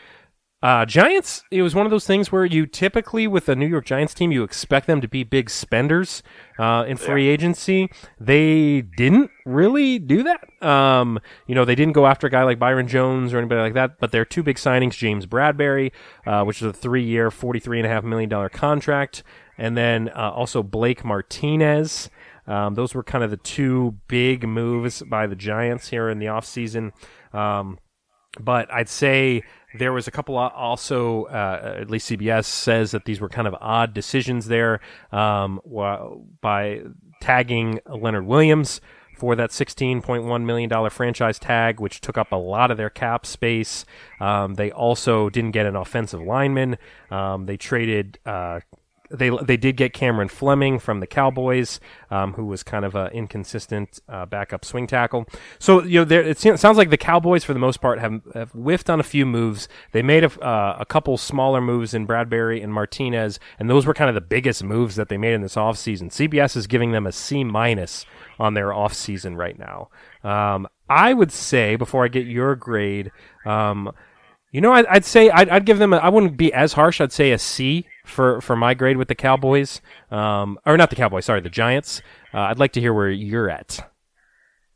[0.64, 3.84] Uh, Giants, it was one of those things where you typically, with a New York
[3.84, 6.24] Giants team, you expect them to be big spenders
[6.58, 7.90] uh, in free agency.
[8.18, 10.66] They didn't really do that.
[10.66, 13.74] Um, you know, they didn't go after a guy like Byron Jones or anybody like
[13.74, 15.92] that, but their two big signings, James Bradberry,
[16.26, 19.22] uh, which is a three year, $43.5 million contract,
[19.58, 22.10] and then uh, also Blake Martinez.
[22.48, 26.28] Um, those were kind of the two big moves by the Giants here in the
[26.28, 26.94] offseason.
[27.34, 27.80] Um,
[28.40, 29.44] but I'd say
[29.76, 33.56] there was a couple also, uh, at least CBS says that these were kind of
[33.60, 34.80] odd decisions there
[35.12, 35.60] um,
[36.42, 36.82] by
[37.22, 38.82] tagging Leonard Williams
[39.16, 43.86] for that $16.1 million franchise tag, which took up a lot of their cap space.
[44.20, 46.78] Um, they also didn't get an offensive lineman.
[47.10, 48.20] Um, they traded.
[48.26, 48.60] Uh,
[49.14, 53.12] they they did get Cameron Fleming from the Cowboys, um, who was kind of an
[53.12, 55.26] inconsistent uh, backup swing tackle.
[55.60, 58.52] So you know, there, it sounds like the Cowboys, for the most part, have, have
[58.52, 59.70] whiffed on a few moves.
[59.92, 63.94] They made a, uh, a couple smaller moves in Bradberry and Martinez, and those were
[63.94, 66.10] kind of the biggest moves that they made in this offseason.
[66.10, 68.06] CBS is giving them a C minus
[68.40, 69.90] on their offseason right now.
[70.24, 73.12] Um, I would say before I get your grade.
[73.46, 73.92] Um,
[74.52, 75.94] you know, I'd, say I'd, I'd give them.
[75.94, 77.02] A, I wouldn't be as harsh.
[77.02, 79.82] I'd say a C for for my grade with the Cowboys,
[80.12, 81.26] um, or not the Cowboys.
[81.26, 82.02] Sorry, the Giants.
[82.34, 83.90] Uh, I'd like to hear where you're at.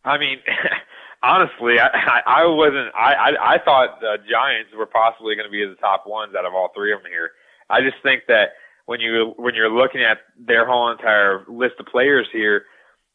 [0.03, 0.37] I mean,
[1.23, 2.93] honestly, I, I, wasn't.
[2.95, 6.45] I, I I thought the Giants were possibly going to be the top ones out
[6.45, 7.31] of all three of them here.
[7.69, 8.51] I just think that
[8.85, 12.63] when you when you're looking at their whole entire list of players here,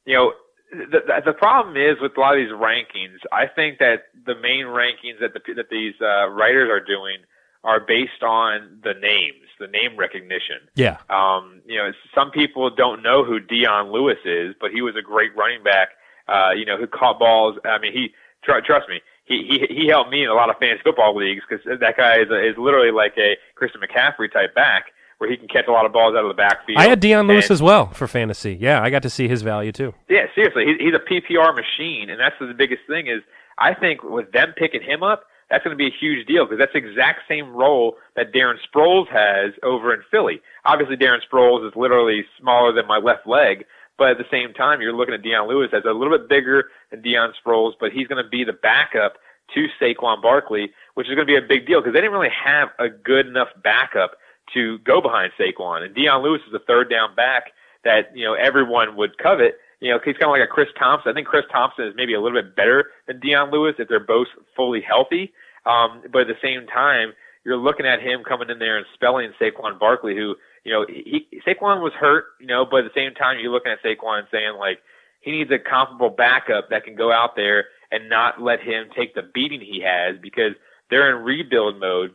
[0.05, 0.33] you know,
[0.71, 3.19] the the, the problem is with a lot of these rankings.
[3.33, 7.25] I think that the main rankings that the that these uh, writers are doing
[7.65, 10.57] are based on the names, the name recognition.
[10.75, 10.99] Yeah.
[11.11, 15.03] Um, you know, some people don't know who Dion Lewis is, but he was a
[15.03, 15.91] great running back.
[16.29, 17.57] Uh, you know, who caught balls.
[17.65, 18.11] I mean, he
[18.45, 19.01] tr- trust me.
[19.25, 22.21] He, he he helped me in a lot of fantasy football leagues because that guy
[22.21, 24.87] is a, is literally like a Christian McCaffrey type back
[25.19, 26.79] where he can catch a lot of balls out of the backfield.
[26.79, 28.57] I had Dion Lewis And- as well for fantasy.
[28.61, 29.95] Yeah, I got to see his value too.
[30.09, 33.23] yeah, seriously, he, he's a PPR machine, and that's the biggest thing is
[33.59, 36.59] I think with them picking him up, that's going to be a huge deal because
[36.59, 40.41] that's the exact same role that Darren Sproles has over in Philly.
[40.65, 43.67] Obviously, Darren Sproles is literally smaller than my left leg,
[43.99, 46.71] but at the same time, you're looking at Dion Lewis as a little bit bigger
[46.91, 49.19] than Dion Sproles, but he's going to be the backup
[49.55, 52.33] to Saquon Barkley, which is going to be a big deal because they didn't really
[52.33, 54.13] have a good enough backup
[54.55, 55.85] to go behind Saquon.
[55.85, 57.53] And Dion Lewis is a third down back
[57.85, 59.59] that you know everyone would covet.
[59.81, 61.11] You know, he's kind of like a Chris Thompson.
[61.11, 64.01] I think Chris Thompson is maybe a little bit better than Dion Lewis if they're
[64.01, 65.33] both fully healthy.
[65.65, 67.13] Um, but at the same time,
[67.45, 71.27] you're looking at him coming in there and spelling Saquon Barkley, who you know he
[71.47, 74.57] Saquon was hurt, you know, but at the same time, you're looking at Saquon saying
[74.59, 74.79] like
[75.21, 79.15] he needs a comparable backup that can go out there and not let him take
[79.15, 80.53] the beating he has because
[80.91, 82.15] they're in rebuild mode.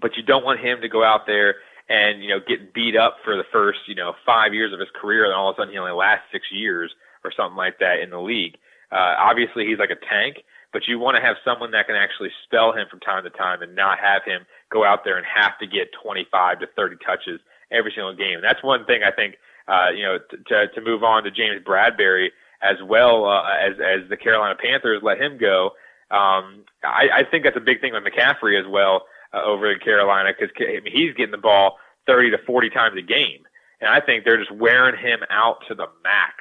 [0.00, 1.56] But you don't want him to go out there
[1.88, 4.88] and you know get beat up for the first you know five years of his
[5.00, 6.92] career, and all of a sudden he only lasts six years
[7.24, 8.56] or something like that in the league.
[8.90, 10.42] Uh, obviously, he's like a tank,
[10.72, 13.62] but you want to have someone that can actually spell him from time to time
[13.62, 17.40] and not have him go out there and have to get 25 to 30 touches
[17.70, 18.40] every single game.
[18.42, 19.36] That's one thing I think,
[19.68, 20.18] uh, you know,
[20.48, 22.28] to, to move on to James Bradberry
[22.62, 25.72] as well uh, as, as the Carolina Panthers let him go.
[26.10, 29.78] Um, I, I think that's a big thing with McCaffrey as well uh, over in
[29.80, 33.46] Carolina because I mean, he's getting the ball 30 to 40 times a game.
[33.80, 36.34] And I think they're just wearing him out to the max.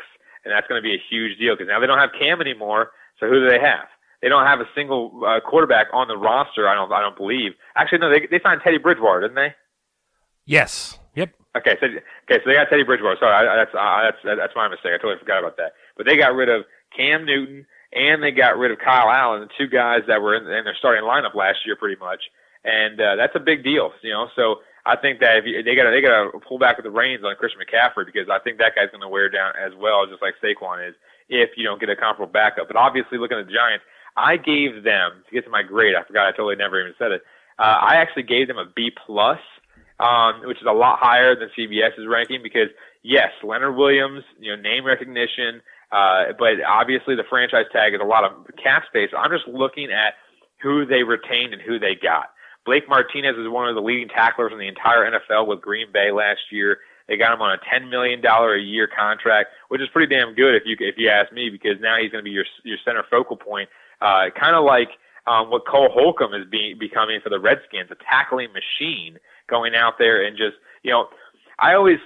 [0.43, 2.91] And that's going to be a huge deal because now they don't have Cam anymore.
[3.19, 3.87] So who do they have?
[4.21, 6.67] They don't have a single uh, quarterback on the roster.
[6.67, 6.91] I don't.
[6.91, 7.53] I don't believe.
[7.75, 8.09] Actually, no.
[8.11, 9.55] They they signed Teddy Bridgewater, didn't they?
[10.45, 10.99] Yes.
[11.15, 11.29] Yep.
[11.57, 11.77] Okay.
[11.79, 12.43] So okay.
[12.43, 13.17] So they got Teddy Bridgewater.
[13.19, 14.91] Sorry, I, that's uh, that's that's my mistake.
[14.93, 15.73] I totally forgot about that.
[15.95, 16.65] But they got rid of
[16.95, 20.43] Cam Newton and they got rid of Kyle Allen, the two guys that were in,
[20.43, 22.21] in their starting lineup last year, pretty much.
[22.63, 24.27] And uh, that's a big deal, you know.
[24.35, 26.91] So I think that if you, they got they got to pull back with the
[26.91, 30.05] reins on Christian McCaffrey because I think that guy's going to wear down as well,
[30.05, 30.95] just like Saquon is,
[31.29, 32.67] if you don't get a comparable backup.
[32.67, 33.85] But obviously, looking at the Giants,
[34.15, 35.95] I gave them to get to my grade.
[35.95, 37.21] I forgot I totally never even said it.
[37.57, 39.39] Uh, I actually gave them a B plus,
[39.99, 42.69] um, which is a lot higher than CBS's ranking because
[43.03, 48.05] yes, Leonard Williams, you know, name recognition, uh, but obviously the franchise tag is a
[48.05, 48.31] lot of
[48.61, 49.09] cap space.
[49.17, 50.13] I'm just looking at
[50.61, 52.31] who they retained and who they got.
[52.65, 56.11] Blake Martinez is one of the leading tacklers in the entire NFL with Green Bay
[56.11, 56.79] last year.
[57.07, 60.35] They got him on a ten million dollar a year contract, which is pretty damn
[60.35, 62.77] good if you if you ask me, because now he's going to be your your
[62.85, 63.67] center focal point,
[64.01, 64.89] uh, kind of like
[65.27, 69.17] um, what Cole Holcomb is being becoming for the Redskins, a tackling machine,
[69.49, 71.07] going out there and just you know
[71.61, 71.97] I always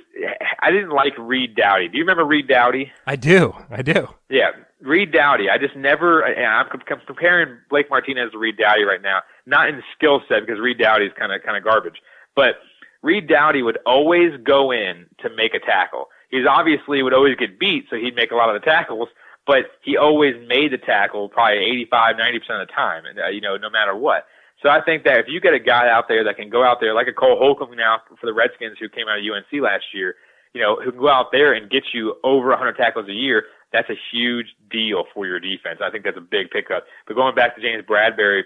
[0.59, 1.87] I didn't like Reed Doughty.
[1.87, 2.91] Do you remember Reed Doughty?
[3.05, 3.53] I do.
[3.69, 4.07] I do.
[4.29, 5.49] Yeah, Reed Doughty.
[5.49, 6.21] I just never.
[6.21, 6.67] and I'm
[7.05, 11.05] comparing Blake Martinez to Reed Doughty right now, not in skill set because Reed Doughty
[11.05, 12.01] is kind of kind of garbage,
[12.35, 12.55] but
[13.03, 16.07] Reed Doughty would always go in to make a tackle.
[16.29, 19.09] He's obviously would always get beat, so he'd make a lot of the tackles,
[19.45, 23.27] but he always made the tackle probably 85, 90 percent of the time, and uh,
[23.29, 24.25] you know, no matter what.
[24.61, 26.77] So I think that if you get a guy out there that can go out
[26.79, 29.83] there like a Cole Holcomb now for the Redskins who came out of UNC last
[29.93, 30.15] year,
[30.53, 33.43] you know, who can go out there and get you over 100 tackles a year,
[33.73, 35.79] that's a huge deal for your defense.
[35.83, 36.85] I think that's a big pickup.
[37.07, 38.43] But going back to James Bradberry,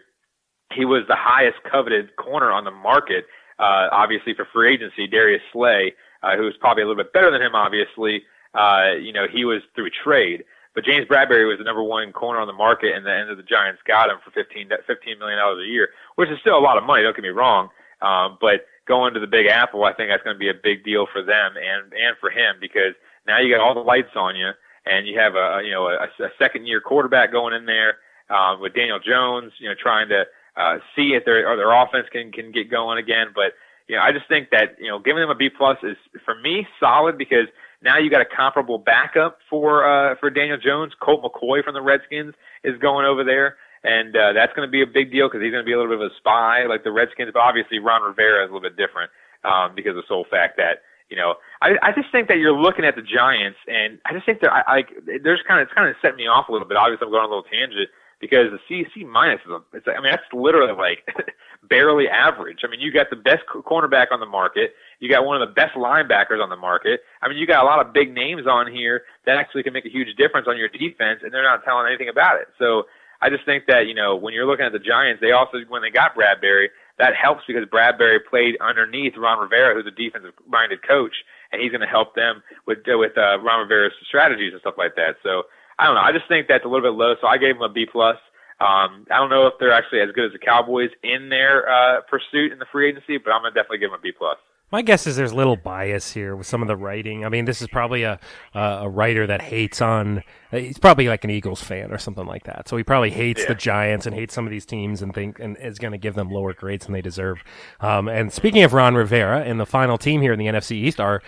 [0.73, 3.25] he was the highest coveted corner on the market,
[3.59, 5.05] uh, obviously for free agency.
[5.05, 5.93] Darius Slay,
[6.23, 8.23] uh, who was probably a little bit better than him, obviously,
[8.53, 10.43] uh, you know, he was through trade.
[10.77, 13.37] But James Bradberry was the number one corner on the market, and the end of
[13.37, 16.61] the Giants got him for fifteen fifteen million dollars a year, which is still a
[16.61, 17.01] lot of money.
[17.01, 17.69] Don't get me wrong,
[18.03, 20.85] um, but going to the Big Apple, I think that's going to be a big
[20.85, 22.93] deal for them and and for him because
[23.25, 24.51] now you got all the lights on you,
[24.85, 27.97] and you have a you know a, a second year quarterback going in there
[28.29, 30.25] um, with Daniel Jones, you know, trying to
[30.57, 33.33] uh, see if their or their offense can can get going again.
[33.33, 33.57] But
[33.89, 36.35] you know, I just think that you know giving them a B plus is for
[36.35, 37.47] me solid because
[37.81, 40.93] now you got a comparable backup for uh, for Daniel Jones.
[40.99, 44.81] Colt McCoy from the Redskins is going over there, and uh, that's going to be
[44.81, 46.83] a big deal because he's going to be a little bit of a spy like
[46.83, 47.31] the Redskins.
[47.33, 49.11] But obviously, Ron Rivera is a little bit different
[49.43, 52.57] um, because of the sole fact that you know I, I just think that you're
[52.57, 54.83] looking at the Giants, and I just think that I, I
[55.23, 56.77] there's kind of it's kind of setting me off a little bit.
[56.77, 59.87] Obviously, I'm going on a little tangent because the C C minus is a, it's
[59.87, 61.05] I mean that's literally like
[61.69, 62.61] barely average.
[62.63, 65.53] I mean you got the best cornerback on the market, you got one of the
[65.53, 67.01] best linebackers on the market.
[67.21, 69.85] I mean you got a lot of big names on here that actually can make
[69.85, 72.47] a huge difference on your defense, and they're not telling anything about it.
[72.57, 72.83] So
[73.21, 75.81] I just think that you know when you're looking at the Giants, they also when
[75.81, 76.67] they got Bradberry,
[76.99, 81.13] that helps because Bradberry played underneath Ron Rivera, who's a defensive-minded coach,
[81.51, 84.95] and he's going to help them with with uh, Ron Rivera's strategies and stuff like
[84.95, 85.15] that.
[85.23, 85.43] So
[85.79, 86.01] I don't know.
[86.01, 88.17] I just think that's a little bit low, so I gave them a B plus.
[88.59, 92.01] Um, I don't know if they're actually as good as the Cowboys in their uh,
[92.09, 94.37] pursuit in the free agency, but I'm gonna definitely give them a B plus.
[94.69, 97.23] My guess is there's little bias here with some of the writing.
[97.23, 98.19] I mean, this is probably a
[98.53, 100.23] a, a writer that hates on.
[100.51, 102.67] uh, He's probably like an Eagles fan or something like that.
[102.67, 105.57] So he probably hates the Giants and hates some of these teams and think and
[105.57, 107.43] is going to give them lower grades than they deserve.
[107.79, 110.99] Um, and speaking of Ron Rivera, and the final team here in the NFC East
[110.99, 111.21] are,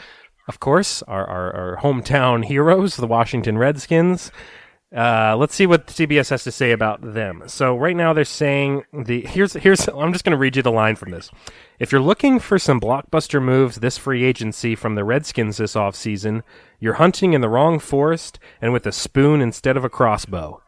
[0.49, 4.31] of course, our our, our hometown heroes, the Washington Redskins.
[4.95, 7.43] Uh, let's see what CBS has to say about them.
[7.45, 10.71] So right now they're saying the here's here's I'm just going to read you the
[10.71, 11.29] line from this.
[11.77, 16.41] If you're looking for some blockbuster moves this free agency from the Redskins this offseason,
[16.79, 20.61] you're hunting in the wrong forest and with a spoon instead of a crossbow.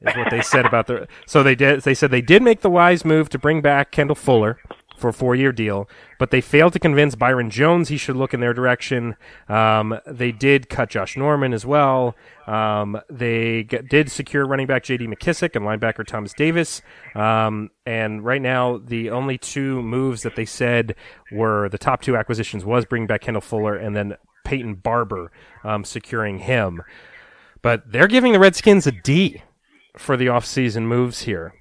[0.00, 2.70] Is what they said about the So they did they said they did make the
[2.70, 4.58] wise move to bring back Kendall Fuller
[4.96, 5.88] for a four-year deal,
[6.18, 9.16] but they failed to convince Byron Jones he should look in their direction.
[9.48, 12.14] Um, they did cut Josh Norman as well.
[12.46, 15.06] Um, they g- did secure running back J.D.
[15.08, 16.80] McKissic and linebacker Thomas Davis.
[17.14, 20.94] Um, and right now, the only two moves that they said
[21.32, 25.32] were the top two acquisitions was bringing back Kendall Fuller and then Peyton Barber
[25.64, 26.82] um, securing him.
[27.62, 29.42] But they're giving the Redskins a D
[29.96, 31.54] for the offseason moves here.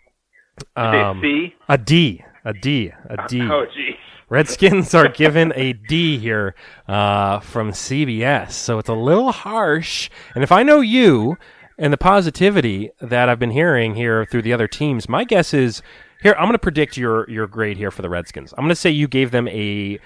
[0.76, 1.22] Um?
[1.70, 2.24] A D.
[2.46, 2.92] A D.
[3.10, 3.42] A D.
[3.52, 3.96] Oh, gee.
[4.30, 6.56] Redskins are given a D here
[6.88, 10.10] uh, from CBS, so it's a little harsh.
[10.34, 11.38] And if I know you
[11.78, 15.84] and the positivity that I've been hearing here through the other teams, my guess is
[16.24, 16.34] here.
[16.34, 18.54] I'm going to predict your your grade here for the Redskins.
[18.54, 20.00] I'm going to say you gave them a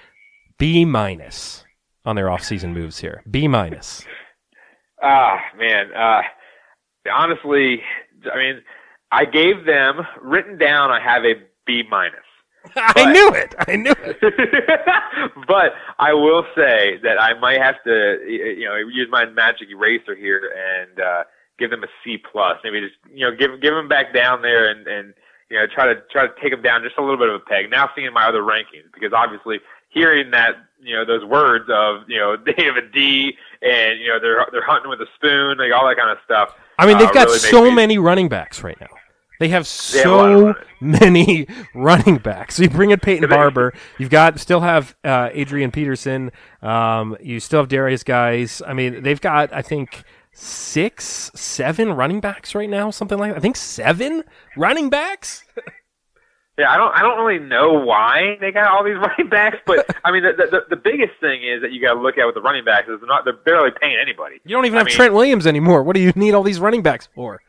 [0.58, 1.64] B minus
[2.04, 3.22] on their offseason moves here.
[3.30, 4.04] B minus.
[5.02, 5.92] Ah, man.
[5.94, 6.20] Uh,
[7.12, 7.80] honestly,
[8.32, 8.62] I mean,
[9.12, 10.90] I gave them written down.
[10.90, 11.34] I have a
[11.66, 12.20] B minus.
[12.76, 13.54] I knew it.
[13.66, 14.18] I knew it.
[15.46, 20.14] but I will say that I might have to, you know, use my magic eraser
[20.14, 21.24] here and uh,
[21.58, 22.58] give them a C plus.
[22.64, 25.14] Maybe just, you know, give give them back down there and and
[25.50, 27.44] you know try to try to take them down just a little bit of a
[27.44, 27.70] peg.
[27.70, 32.18] Now seeing my other rankings because obviously hearing that you know those words of you
[32.18, 35.72] know they have a D and you know they're they're hunting with a spoon like
[35.72, 36.54] all that kind of stuff.
[36.78, 38.97] I mean, they've uh, got really so many running backs right now.
[39.40, 42.56] They have They have a lot of so many running backs.
[42.56, 43.72] So you bring in Peyton Barber.
[43.98, 46.32] You've got still have uh, Adrian Peterson.
[46.62, 48.62] Um, you still have Darius guys.
[48.66, 52.90] I mean, they've got I think six, seven running backs right now.
[52.90, 53.38] Something like that.
[53.38, 54.24] I think seven
[54.56, 55.44] running backs.
[56.58, 59.86] Yeah, I don't I don't really know why they got all these running backs, but
[60.04, 62.34] I mean the the, the biggest thing is that you got to look at with
[62.34, 64.40] the running backs is they're not they're barely paying anybody.
[64.44, 65.84] You don't even I have mean, Trent Williams anymore.
[65.84, 67.40] What do you need all these running backs for?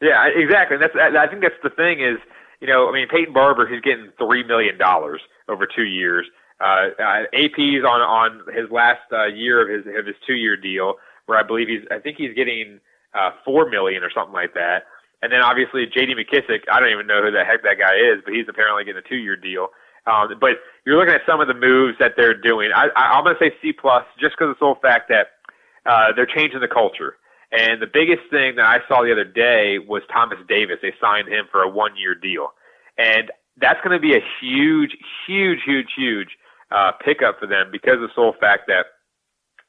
[0.00, 0.76] Yeah, exactly.
[0.78, 2.18] That's I I think that's the thing is
[2.60, 6.26] you know I mean Peyton Barber he's getting three million dollars over two years.
[6.60, 10.56] Uh, uh, AP's on on his last uh, year of his of his two year
[10.56, 10.94] deal
[11.26, 12.80] where I believe he's I think he's getting
[13.14, 14.84] uh, four million or something like that.
[15.22, 16.14] And then obviously J.D.
[16.14, 19.00] McKissic, I don't even know who the heck that guy is, but he's apparently getting
[19.04, 19.68] a two-year deal.
[20.06, 22.70] Um, but you're looking at some of the moves that they're doing.
[22.76, 25.40] I, I, I'm going to say C plus, just because of the sole fact that
[25.86, 27.16] uh, they're changing the culture.
[27.56, 30.78] And the biggest thing that I saw the other day was Thomas Davis.
[30.82, 32.52] They signed him for a one-year deal,
[32.98, 34.96] and that's going to be a huge,
[35.26, 36.28] huge, huge, huge
[36.72, 38.86] uh, pickup for them because of the sole fact that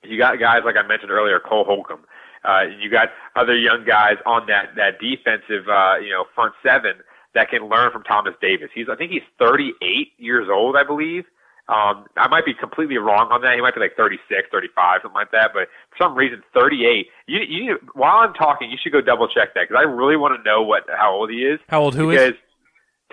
[0.04, 2.06] you got guys like I mentioned earlier, Cole Holcomb.
[2.44, 6.94] Uh, you got other young guys on that that defensive, uh, you know, front seven
[7.34, 8.70] that can learn from Thomas Davis.
[8.74, 11.26] He's, I think he's 38 years old, I believe.
[11.68, 13.56] Um, I might be completely wrong on that.
[13.56, 15.50] He might be like 36, 35, something like that.
[15.54, 17.08] But for some reason, 38.
[17.26, 20.16] You, you need, while I'm talking, you should go double check that because I really
[20.16, 21.60] want to know what how old he is.
[21.68, 21.96] How old?
[21.96, 22.18] Who is?
[22.18, 22.34] because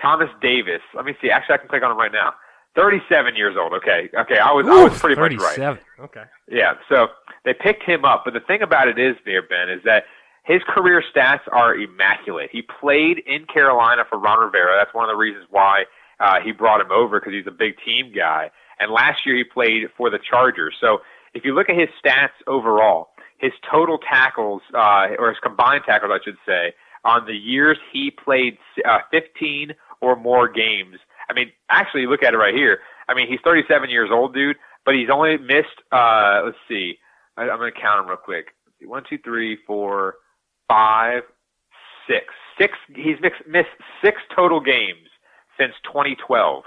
[0.01, 0.81] Thomas Davis.
[0.93, 1.31] Let me see.
[1.31, 2.33] Actually, I can click on him right now.
[2.75, 3.73] 37 years old.
[3.73, 4.09] Okay.
[4.13, 4.37] Okay.
[4.37, 5.57] I was I was pretty much right.
[5.57, 5.79] 37.
[6.01, 6.23] Okay.
[6.49, 7.07] Yeah, so
[7.45, 10.05] they picked him up, but the thing about it is, there, Ben, is that
[10.43, 12.49] his career stats are immaculate.
[12.51, 14.75] He played in Carolina for Ron Rivera.
[14.77, 15.85] That's one of the reasons why
[16.23, 18.49] uh, he brought him over because he's a big team guy.
[18.79, 20.75] And last year he played for the Chargers.
[20.79, 20.99] So
[21.33, 26.11] if you look at his stats overall, his total tackles, uh, or his combined tackles,
[26.13, 28.57] I should say, on the years he played
[28.87, 30.95] uh, 15 or more games.
[31.29, 32.79] I mean, actually, look at it right here.
[33.09, 34.55] I mean, he's 37 years old, dude,
[34.85, 35.83] but he's only missed.
[35.91, 36.99] Uh, let's see.
[37.35, 38.47] I, I'm going to count them real quick.
[38.79, 38.85] See.
[38.85, 40.15] One, two, three, four,
[40.69, 41.23] five,
[42.07, 42.25] six.
[42.57, 42.73] Six.
[42.95, 45.09] He's mixed, missed six total games
[45.57, 46.63] since 2012.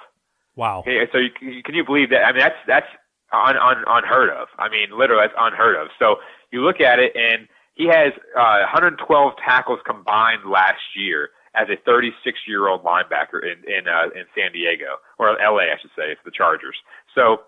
[0.57, 0.81] Wow.
[0.81, 2.25] Okay, so you, can you believe that?
[2.25, 2.87] I mean, that's that's
[3.33, 4.49] un, un, unheard of.
[4.59, 5.89] I mean, literally, that's unheard of.
[5.99, 6.17] So
[6.51, 11.77] you look at it, and he has uh, 112 tackles combined last year as a
[11.85, 16.15] 36 year old linebacker in in uh, in San Diego or LA, I should say,
[16.17, 16.77] for the Chargers.
[17.15, 17.43] So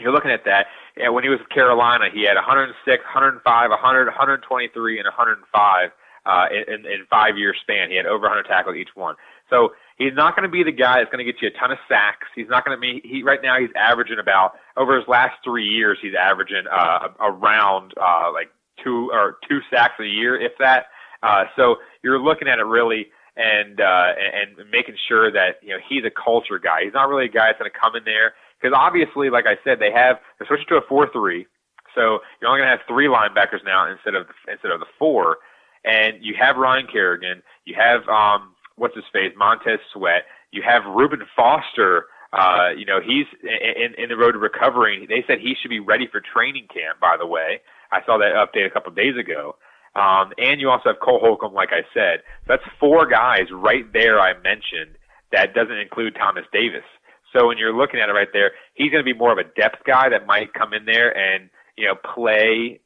[0.00, 0.66] you're looking at that.
[0.96, 5.90] And when he was with Carolina, he had 106, 105, 100, 123, and 105
[6.24, 7.90] uh, in, in five year span.
[7.90, 9.16] He had over 100 tackles each one.
[9.50, 11.70] So He's not going to be the guy that's going to get you a ton
[11.70, 12.26] of sacks.
[12.34, 13.00] He's not going to be.
[13.04, 15.98] He right now he's averaging about over his last three years.
[16.00, 18.50] He's averaging uh, around uh, like
[18.82, 20.86] two or two sacks a year, if that.
[21.22, 25.78] Uh, so you're looking at it really and uh, and making sure that you know
[25.88, 26.84] he's a culture guy.
[26.84, 29.56] He's not really a guy that's going to come in there because obviously, like I
[29.64, 31.46] said, they have they're switching to a four three.
[31.94, 35.38] So you're only going to have three linebackers now instead of instead of the four,
[35.84, 40.82] and you have Ryan Kerrigan, you have um, what's his face, Montez Sweat, you have
[40.94, 42.06] Reuben Foster.
[42.32, 45.06] Uh, you know, he's in, in the road to recovering.
[45.08, 46.98] They said he should be ready for training camp.
[47.00, 47.60] By the way,
[47.92, 49.56] I saw that update a couple of days ago.
[49.94, 52.24] Um, and you also have Cole Holcomb, like I said.
[52.46, 54.96] So that's four guys right there I mentioned.
[55.32, 56.84] That doesn't include Thomas Davis.
[57.32, 59.44] So when you're looking at it right there, he's going to be more of a
[59.44, 62.80] depth guy that might come in there and you know play.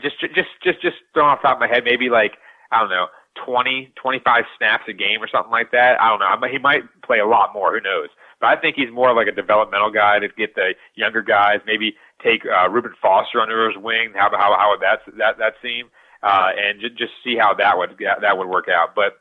[0.00, 2.32] Just just just just throwing off the top of my head, maybe like
[2.70, 3.06] I don't know,
[3.44, 6.00] 20, 25 snaps a game or something like that.
[6.00, 6.48] I don't know.
[6.48, 7.74] He might play a lot more.
[7.74, 8.08] Who knows?
[8.40, 11.60] But I think he's more like a developmental guy to get the younger guys.
[11.66, 14.12] Maybe take uh, Reuben Foster under his wing.
[14.14, 15.90] How how how would that that that seem?
[16.22, 18.94] Uh, and j- just see how that would that would work out.
[18.94, 19.18] But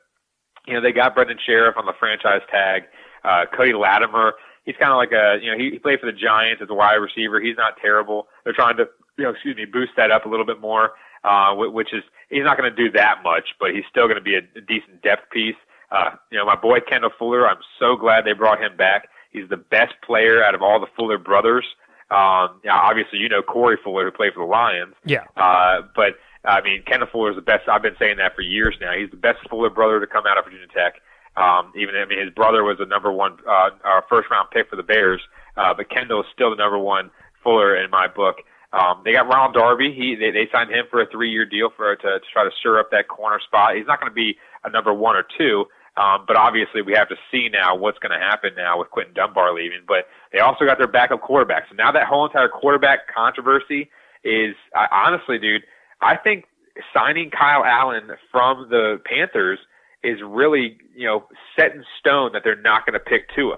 [0.68, 2.84] you know, they got Brandon Scherff on the franchise tag.
[3.24, 4.34] Uh, Cody Latimer,
[4.66, 6.74] he's kind of like a you know he, he played for the Giants as a
[6.74, 7.39] wide receiver.
[7.39, 8.28] He's not terrible.
[8.43, 8.88] They're trying to
[9.18, 10.91] you know excuse me boost that up a little bit more,
[11.24, 14.21] uh, which is he's not going to do that much, but he's still going to
[14.21, 15.55] be a, decent depth piece.
[15.91, 19.09] Uh, you know, my boy Kendall Fuller, I'm so glad they brought him back.
[19.32, 21.65] He's the best player out of all the Fuller brothers.
[22.11, 24.93] Um, yeah, obviously you know Corey Fuller who played for the Lions.
[25.05, 25.24] Yeah.
[25.36, 27.67] Uh, but I mean, Kendall Fuller is the best.
[27.69, 28.91] I've been saying that for years now.
[28.93, 30.95] He's the best Fuller brother to come out of Virginia Tech.
[31.36, 34.69] Um, even I mean, his brother was a number one, uh, uh, first round pick
[34.69, 35.21] for the Bears,
[35.57, 37.09] uh, but Kendall is still the number one
[37.43, 38.38] Fuller in my book.
[38.74, 39.93] Um, they got Ronald Darby.
[39.93, 42.49] He they, they signed him for a three year deal for to, to try to
[42.59, 43.76] stir up that corner spot.
[43.76, 45.65] He's not going to be a number one or two,
[45.95, 49.13] um, but obviously we have to see now what's going to happen now with Quinton
[49.13, 49.82] Dunbar leaving.
[49.88, 51.65] But they also got their backup quarterback.
[51.69, 53.89] So now that whole entire quarterback controversy
[54.24, 55.63] is I, honestly, dude,
[56.01, 56.45] I think
[56.93, 59.59] signing Kyle Allen from the Panthers
[60.03, 63.57] is really, you know, set in stone that they're not going to pick Tua.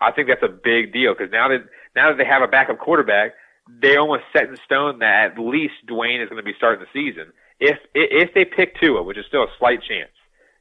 [0.00, 1.64] I think that's a big deal because now that
[1.96, 3.32] now that they have a backup quarterback,
[3.80, 6.90] they almost set in stone that at least Dwayne is going to be starting the
[6.92, 7.32] season.
[7.58, 10.10] If if they pick Tua, which is still a slight chance,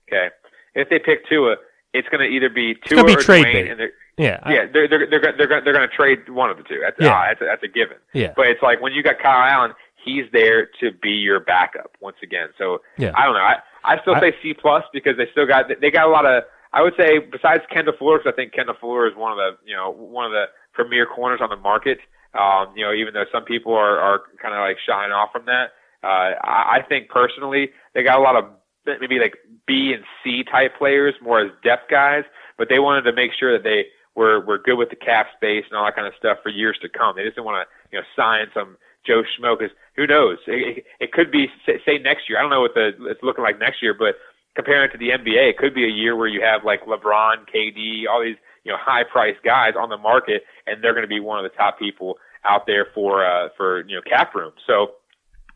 [0.07, 0.29] okay,
[0.75, 1.55] if they pick Tua,
[1.93, 4.39] it's going to either be Tua be or trade Dwayne, and they're Yeah.
[4.43, 6.63] I- yeah, they're they're they're gonna- they're gonna, they're going to trade one of the
[6.63, 6.79] two.
[6.81, 7.13] That's Yeah.
[7.13, 7.97] ah, that's, a, that's a given.
[8.13, 8.33] Yeah.
[8.35, 12.17] But it's like when you got Kyle Allen, he's there to be your backup once
[12.21, 12.49] again.
[12.57, 13.11] So Yeah.
[13.15, 13.39] I don't know.
[13.41, 16.25] I I still I- say C plus because they still got they got a lot
[16.25, 16.43] of.
[16.71, 19.57] I would say besides Kendall Fuller, because I think Kendall Fuller is one of the
[19.65, 21.97] you know one of the premier corners on the market.
[22.37, 25.45] Um, you know, even though some people are are kind of like shying off from
[25.45, 25.73] that,
[26.03, 28.45] uh, I, I think personally they got a lot of
[28.85, 29.35] maybe like
[29.67, 32.23] B and C type players more as depth guys,
[32.57, 35.65] but they wanted to make sure that they were were good with the cap space
[35.69, 37.15] and all that kind of stuff for years to come.
[37.15, 40.37] They just didn't want to you know sign some Joe Schmo because who knows?
[40.47, 42.37] It, it, could be say next year.
[42.37, 44.15] I don't know what the it's looking like next year, but
[44.55, 47.47] comparing it to the NBA, it could be a year where you have like LeBron,
[47.53, 51.07] KD, all these you know high priced guys on the market, and they're going to
[51.07, 54.53] be one of the top people out there for uh, for you know cap room.
[54.67, 54.93] So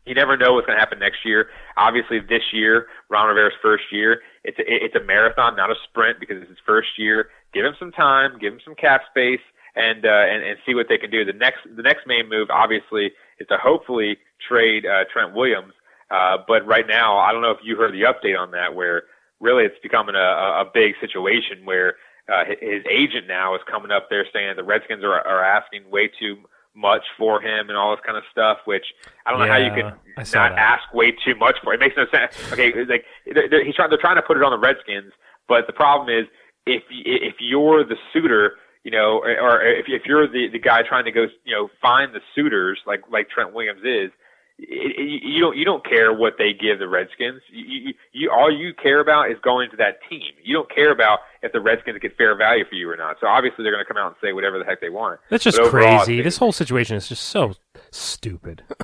[0.06, 1.48] you never know what's going to happen next year.
[1.76, 6.20] Obviously, this year, Ron Rivera's first year, it's a, it's a marathon, not a sprint,
[6.20, 7.30] because it's his first year.
[7.54, 9.40] Give him some time, give him some cap space,
[9.76, 11.24] and uh, and and see what they can do.
[11.24, 15.72] The next the next main move, obviously, is to hopefully trade uh, Trent Williams.
[16.10, 19.04] Uh, but right now, I don't know if you heard the update on that, where
[19.40, 21.94] really it's becoming a, a a big situation where
[22.32, 26.08] uh, his agent now is coming up there saying the Redskins are, are asking way
[26.18, 26.36] too
[26.74, 28.58] much for him and all this kind of stuff.
[28.64, 28.84] Which
[29.26, 30.52] I don't know how you Yeah, can not that.
[30.58, 31.74] ask way too much for.
[31.74, 32.36] It makes no sense.
[32.52, 33.90] Okay, like they're, they're, he's trying.
[33.90, 35.12] They're trying to put it on the Redskins,
[35.48, 36.26] but the problem is
[36.66, 38.54] if if you're the suitor,
[38.84, 41.68] you know, or, or if if you're the the guy trying to go, you know,
[41.80, 44.10] find the suitors like like Trent Williams is.
[44.58, 47.42] It, it, you don't you don't care what they give the Redskins.
[47.50, 50.32] You, you, you all you care about is going to that team.
[50.42, 53.16] You don't care about if the Redskins get fair value for you or not.
[53.20, 55.18] So obviously they're going to come out and say whatever the heck they want.
[55.28, 56.14] That's just overall, crazy.
[56.18, 57.54] think- This whole situation is just so
[57.90, 58.62] stupid.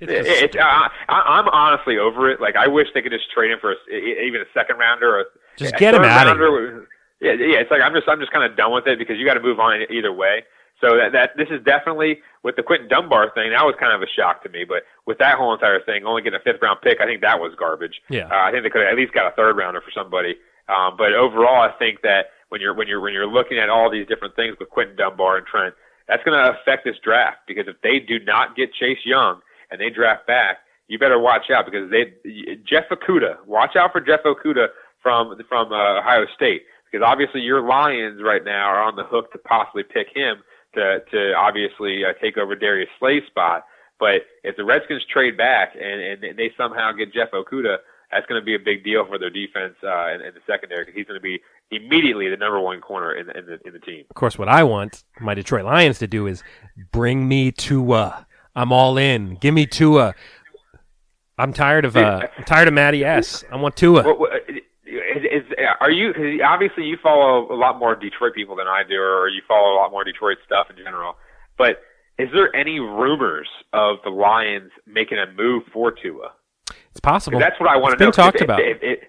[0.00, 2.40] It's It, just it, I, I, I'm honestly over it.
[2.40, 5.16] Like I wish they could just trade him for a, e- even a second rounder
[5.16, 5.24] or a,
[5.56, 6.86] Just a get him out outta rounder.
[7.20, 7.58] Yeah, yeah.
[7.58, 9.40] It's like I'm just I'm just kind of done with it because you got to
[9.40, 10.44] move on either way.
[10.80, 13.50] So that that this is definitely with the Quinton Dunbar thing.
[13.50, 14.64] That was kind of a shock to me.
[14.64, 17.40] But with that whole entire thing, only getting a fifth round pick, I think that
[17.40, 18.00] was garbage.
[18.08, 18.28] Yeah.
[18.30, 20.36] Uh, I think they could have at least got a third rounder for somebody.
[20.68, 23.90] Um, but overall, I think that when you're when you're when you're looking at all
[23.90, 25.74] these different things with Quinton Dunbar and Trent,
[26.06, 29.80] that's going to affect this draft because if they do not get Chase Young and
[29.80, 32.14] they draft back, you better watch out because they
[32.64, 33.44] Jeff Okudah.
[33.46, 34.68] Watch out for Jeff Okudah
[35.02, 36.62] from from uh, Ohio State.
[36.90, 40.42] because obviously your Lions right now are on the hook to possibly pick him
[40.74, 43.64] to to obviously uh, take over Darius Slay's spot.
[43.98, 47.78] But if the Redskins trade back and, and they somehow get Jeff Okudah,
[48.12, 50.84] that's going to be a big deal for their defense uh, in, in the secondary
[50.84, 51.40] because he's going to be
[51.70, 54.04] immediately the number one corner in, in the in the team.
[54.08, 56.42] Of course, what I want my Detroit Lions to do is
[56.92, 58.26] bring me Tua.
[58.54, 59.36] I'm all in.
[59.36, 60.14] Give me Tua.
[61.38, 63.44] I'm tired of uh, I'm tired of Matty S.
[63.50, 64.02] I want Tua.
[64.02, 64.27] What, what, is, is,
[65.80, 66.42] are you?
[66.44, 69.76] Obviously, you follow a lot more Detroit people than I do, or you follow a
[69.76, 71.14] lot more Detroit stuff in general.
[71.56, 71.80] But
[72.18, 76.32] is there any rumors of the Lions making a move for Tua?
[76.90, 77.38] It's possible.
[77.38, 78.10] That's what I want it's to know.
[78.10, 78.60] Been talked it, about.
[78.60, 79.00] It, it,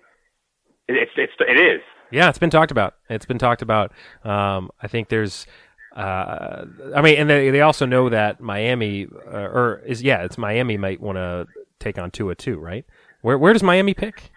[0.88, 1.82] it, it's it's it is.
[2.12, 2.96] Yeah, it's been talked about.
[3.10, 3.92] It's been talked about.
[4.24, 5.48] Um, I think there's.
[5.96, 6.66] Uh,
[6.96, 10.78] I mean, and they they also know that Miami uh, or is yeah, it's Miami
[10.78, 11.48] might want to
[11.80, 12.86] take on Tua too, right?
[13.22, 14.32] Where where does Miami pick?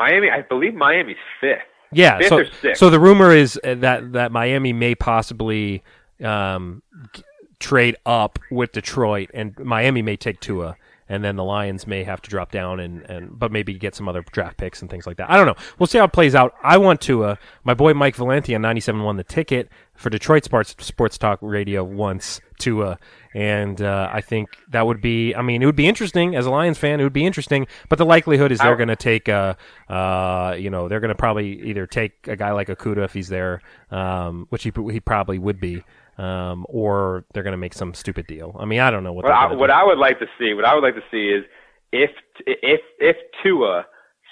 [0.00, 1.58] Miami, I believe Miami's fifth.
[1.92, 2.78] Yeah, fifth so or sixth.
[2.80, 5.82] so the rumor is that that Miami may possibly
[6.24, 6.82] um,
[7.58, 10.76] trade up with Detroit, and Miami may take Tua,
[11.10, 14.08] and then the Lions may have to drop down and, and but maybe get some
[14.08, 15.28] other draft picks and things like that.
[15.28, 15.56] I don't know.
[15.78, 16.54] We'll see how it plays out.
[16.62, 17.36] I want Tua.
[17.64, 21.82] My boy Mike Valenti on 97 won the ticket for Detroit Sports Sports Talk Radio
[21.82, 23.00] once Tua,
[23.34, 25.34] and uh, I think that would be.
[25.34, 27.00] I mean, it would be interesting as a Lions fan.
[27.00, 29.56] It would be interesting, but the likelihood is they're going to take a,
[29.88, 33.28] uh, you know, they're going to probably either take a guy like Okudah if he's
[33.28, 35.82] there, um, which he he probably would be.
[36.20, 38.54] Um, or they're going to make some stupid deal.
[38.60, 39.24] I mean, I don't know what.
[39.24, 39.72] What they're I, what do.
[39.72, 41.44] I would like to see, what I would like to see is
[41.92, 42.10] if
[42.46, 43.86] if if Tua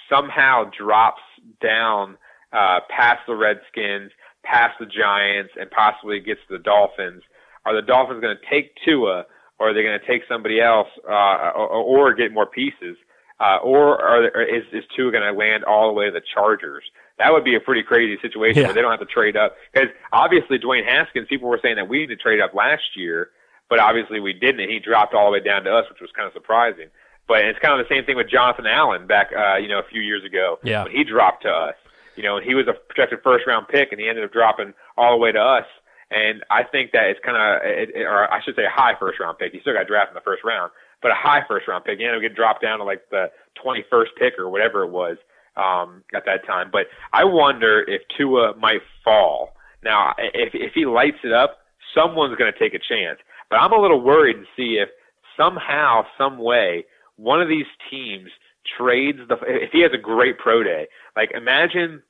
[0.07, 1.23] somehow drops
[1.61, 2.17] down
[2.53, 4.11] uh, past the Redskins,
[4.43, 7.23] past the Giants, and possibly gets to the Dolphins,
[7.65, 9.25] are the Dolphins going to take Tua,
[9.57, 12.97] or are they going to take somebody else, uh, or, or get more pieces,
[13.39, 16.21] uh, or are there, is is Tua going to land all the way to the
[16.35, 16.83] Chargers?
[17.19, 18.67] That would be a pretty crazy situation Yeah.
[18.67, 21.87] where they don't have to trade up because obviously Dwayne Haskins, people were saying that
[21.87, 23.29] we need to trade up last year,
[23.69, 26.09] but obviously we didn't, and he dropped all the way down to us, which was
[26.15, 26.87] kind of surprising.
[27.27, 29.83] But it's kind of the same thing with Jonathan Allen back, uh, you know, a
[29.83, 30.83] few years ago Yeah.
[30.83, 31.75] when he dropped to us.
[32.15, 34.73] You know, and he was a projected first round pick, and he ended up dropping
[34.97, 35.65] all the way to us.
[36.11, 37.61] And I think that it's kind of,
[38.01, 39.53] or I should say, a high first round pick.
[39.53, 41.99] He still got drafted in the first round, but a high first round pick.
[41.99, 43.31] He ended up getting dropped down to like the
[43.63, 45.17] 21st pick or whatever it was
[45.55, 46.69] um, at that time.
[46.71, 49.55] But I wonder if Tua might fall.
[49.83, 51.57] Now, if if he lights it up,
[51.95, 53.19] someone's going to take a chance.
[53.49, 54.89] But I'm a little worried to see if
[55.37, 56.85] somehow, some way,
[57.15, 58.29] one of these teams
[58.77, 59.37] trades the.
[59.47, 62.03] If he has a great pro day, like imagine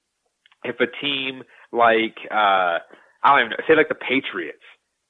[0.64, 2.80] if a team like uh,
[3.24, 4.64] I don't even know, say like the Patriots,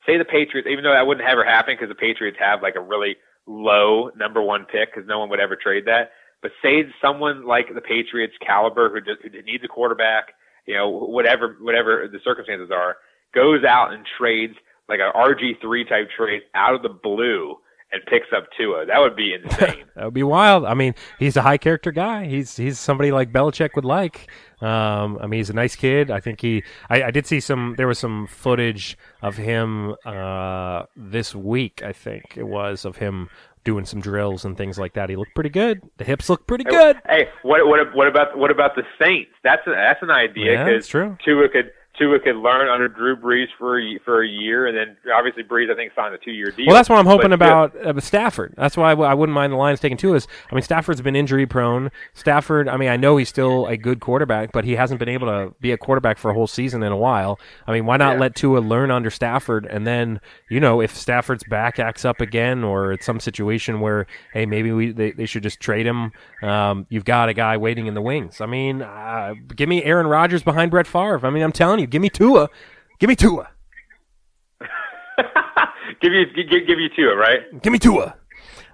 [0.06, 2.82] say the Patriots, even though that wouldn't ever happen because the Patriots have like a
[2.82, 3.18] really
[3.48, 6.12] low number one pick because no one would ever trade that.
[6.42, 10.34] But say someone like the Patriots caliber who, just, who needs a quarterback,
[10.66, 12.98] you know, whatever whatever the circumstances are,
[13.34, 14.56] goes out and trades
[14.88, 17.58] like a RG three type trade out of the blue
[17.92, 18.86] and picks up Tua.
[18.86, 19.86] That would be insane.
[19.96, 20.66] That would be wild.
[20.66, 22.26] I mean, he's a high character guy.
[22.26, 24.30] He's he's somebody like Belichick would like.
[24.62, 26.12] Um, I mean, he's a nice kid.
[26.12, 26.64] I think he.
[26.90, 27.76] I, I did see some.
[27.78, 31.82] There was some footage of him uh, this week.
[31.84, 33.30] I think it was of him
[33.64, 35.10] doing some drills and things like that.
[35.10, 35.82] He looked pretty good.
[35.97, 36.97] The hips look pretty good.
[37.07, 39.32] Hey, what what what about what about the Saints?
[39.43, 41.18] That's a, that's an idea Yeah, because that's true.
[41.24, 44.97] Tua could Tua could learn under Drew Brees for a, for a year, and then
[45.14, 46.66] obviously Brees I think signed a two year deal.
[46.68, 48.54] Well, that's what I'm hoping But, about uh, Stafford.
[48.58, 49.97] That's why I, w- I wouldn't mind the Lions taking.
[50.16, 51.91] Is I mean, Stafford's been injury prone.
[52.14, 55.28] Stafford, I mean, I know he's still a good quarterback, but he hasn't been able
[55.28, 57.39] to be a quarterback for a whole season in a while.
[57.68, 58.20] I mean, why not Yeah.
[58.22, 62.64] let Tua learn under Stafford, and then you know, if Stafford's back acts up again,
[62.64, 66.12] or it's some situation where hey, maybe we they, they should just trade him.
[66.41, 68.39] Um, you've got a guy waiting in the wings.
[68.39, 71.20] I mean, uh, give me Aaron Rodgers behind Brett Favre.
[71.26, 72.50] I mean, I'm telling you, give me Tua.
[73.00, 73.50] Give me Tua.
[76.02, 77.62] give you give, give you Tua, right?
[77.62, 78.16] Give me Tua.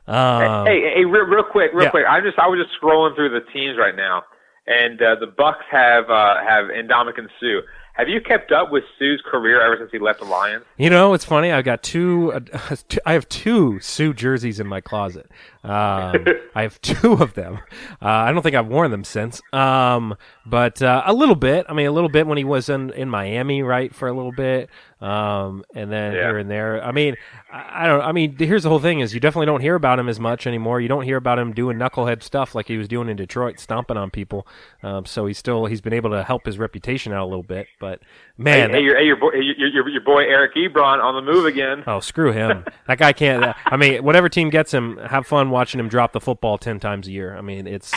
[0.07, 1.89] Um, hey, hey, real, real quick, real yeah.
[1.89, 2.05] quick.
[2.07, 4.23] I just I was just scrolling through the teams right now,
[4.67, 7.61] and uh, the Bucs have uh, have Ndamukong Suh.
[7.93, 10.65] Have you kept up with Suh's career ever since he left the Lions?
[10.77, 11.51] You know, it's funny.
[11.51, 12.33] I've got two.
[12.33, 15.31] Uh, two I have two Sue jerseys in my closet.
[15.69, 17.59] Um, I have two of them.
[18.01, 19.41] Uh, I don't think I've worn them since.
[19.53, 21.65] Um, but uh, a little bit.
[21.67, 24.31] I mean, a little bit when he was in, in Miami, right, for a little
[24.31, 24.69] bit.
[25.01, 26.19] Um, and then Yeah.
[26.21, 26.83] here and there.
[26.83, 27.15] I mean,
[27.51, 28.01] I, I don't.
[28.01, 30.47] I mean, here's the whole thing: is you definitely don't hear about him as much
[30.47, 30.79] anymore.
[30.81, 33.97] You don't hear about him doing knucklehead stuff like he was doing in Detroit, stomping
[33.97, 34.47] on people.
[34.83, 37.67] Um, so he's still he's been able to help his reputation out a little bit.
[37.79, 37.99] But
[38.37, 41.21] man, hey, hey, your, hey, your boy, your, your, your boy Eric Ebron on the
[41.31, 41.83] move again.
[41.87, 42.65] Oh, screw him.
[42.87, 43.55] that guy can't.
[43.65, 47.07] I mean, whatever team gets him, have fun watching him drop the football 10 times
[47.07, 47.35] a year.
[47.35, 47.93] I mean, it's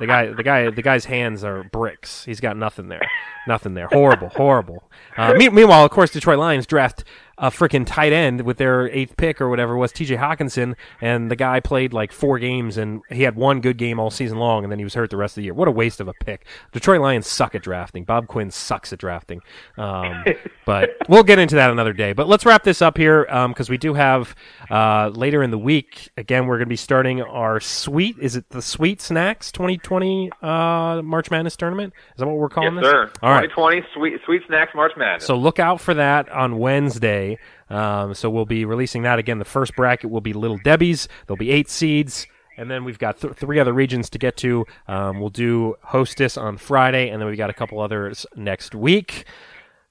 [0.00, 2.24] The guy, the guy, the guy's hands are bricks.
[2.24, 3.06] He's got nothing there,
[3.46, 3.86] nothing there.
[3.88, 4.90] Horrible, horrible.
[5.14, 7.04] Uh, meanwhile, of course, Detroit Lions draft
[7.40, 10.16] a freaking tight end with their eighth pick or whatever was T.J.
[10.16, 14.10] Hockenson, and the guy played like four games and he had one good game all
[14.10, 15.54] season long, and then he was hurt the rest of the year.
[15.54, 16.44] What a waste of a pick.
[16.72, 18.04] Detroit Lions suck at drafting.
[18.04, 19.40] Bob Quinn sucks at drafting.
[19.78, 20.24] Um,
[20.66, 22.12] but we'll get into that another day.
[22.12, 24.34] But let's wrap this up here because we do have
[24.70, 26.10] uh, later in the week.
[26.18, 28.18] Again, we're going to be starting our sweet.
[28.20, 31.94] Is it the Sweet Snacks 2020 uh, March Madness tournament?
[32.14, 32.90] Is that what we're calling yes, this?
[32.90, 33.12] sir.
[33.22, 33.48] All right.
[33.48, 35.26] 2020 Sweet Sweet Snacks March Madness.
[35.26, 37.29] So look out for that on Wednesday.
[37.68, 39.38] Um, so we'll be releasing that again.
[39.38, 41.08] The first bracket will be Little Debbie's.
[41.26, 42.26] There'll be eight seeds.
[42.56, 44.66] And then we've got th- three other regions to get to.
[44.86, 49.24] Um, we'll do Hostess on Friday, and then we've got a couple others next week.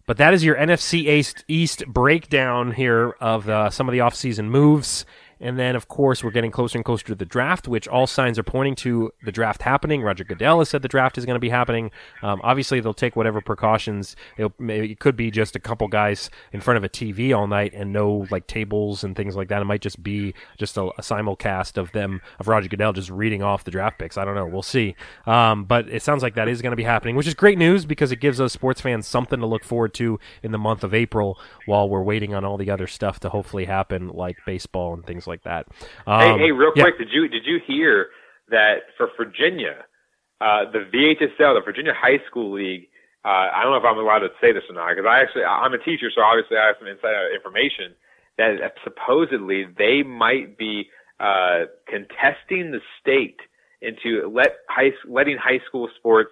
[0.05, 4.45] But that is your NFC East, East breakdown here of uh, some of the offseason
[4.45, 5.05] moves.
[5.41, 8.37] And then, of course, we're getting closer and closer to the draft, which all signs
[8.37, 10.01] are pointing to the draft happening.
[10.01, 11.91] Roger Goodell has said the draft is going to be happening.
[12.21, 14.15] Um, obviously, they'll take whatever precautions.
[14.37, 17.73] It'll, it could be just a couple guys in front of a TV all night
[17.73, 19.61] and no like tables and things like that.
[19.61, 23.41] It might just be just a, a simulcast of them of Roger Goodell just reading
[23.41, 24.17] off the draft picks.
[24.17, 24.45] I don't know.
[24.45, 24.95] We'll see.
[25.25, 27.85] Um, but it sounds like that is going to be happening, which is great news
[27.85, 30.93] because it gives us sports fans something to look forward to in the month of
[30.93, 35.05] April while we're waiting on all the other stuff to hopefully happen, like baseball and
[35.05, 35.67] things like that.
[36.07, 36.83] Um, hey, hey, real yeah.
[36.83, 38.07] quick, did you did you hear
[38.49, 39.85] that for Virginia,
[40.41, 42.89] uh, the VHSL, the Virginia High School League?
[43.23, 45.43] Uh, I don't know if I'm allowed to say this or not because I actually
[45.43, 47.95] I'm a teacher, so obviously I have some inside information
[48.37, 53.39] that supposedly they might be uh, contesting the state
[53.81, 56.31] into let high letting high school sports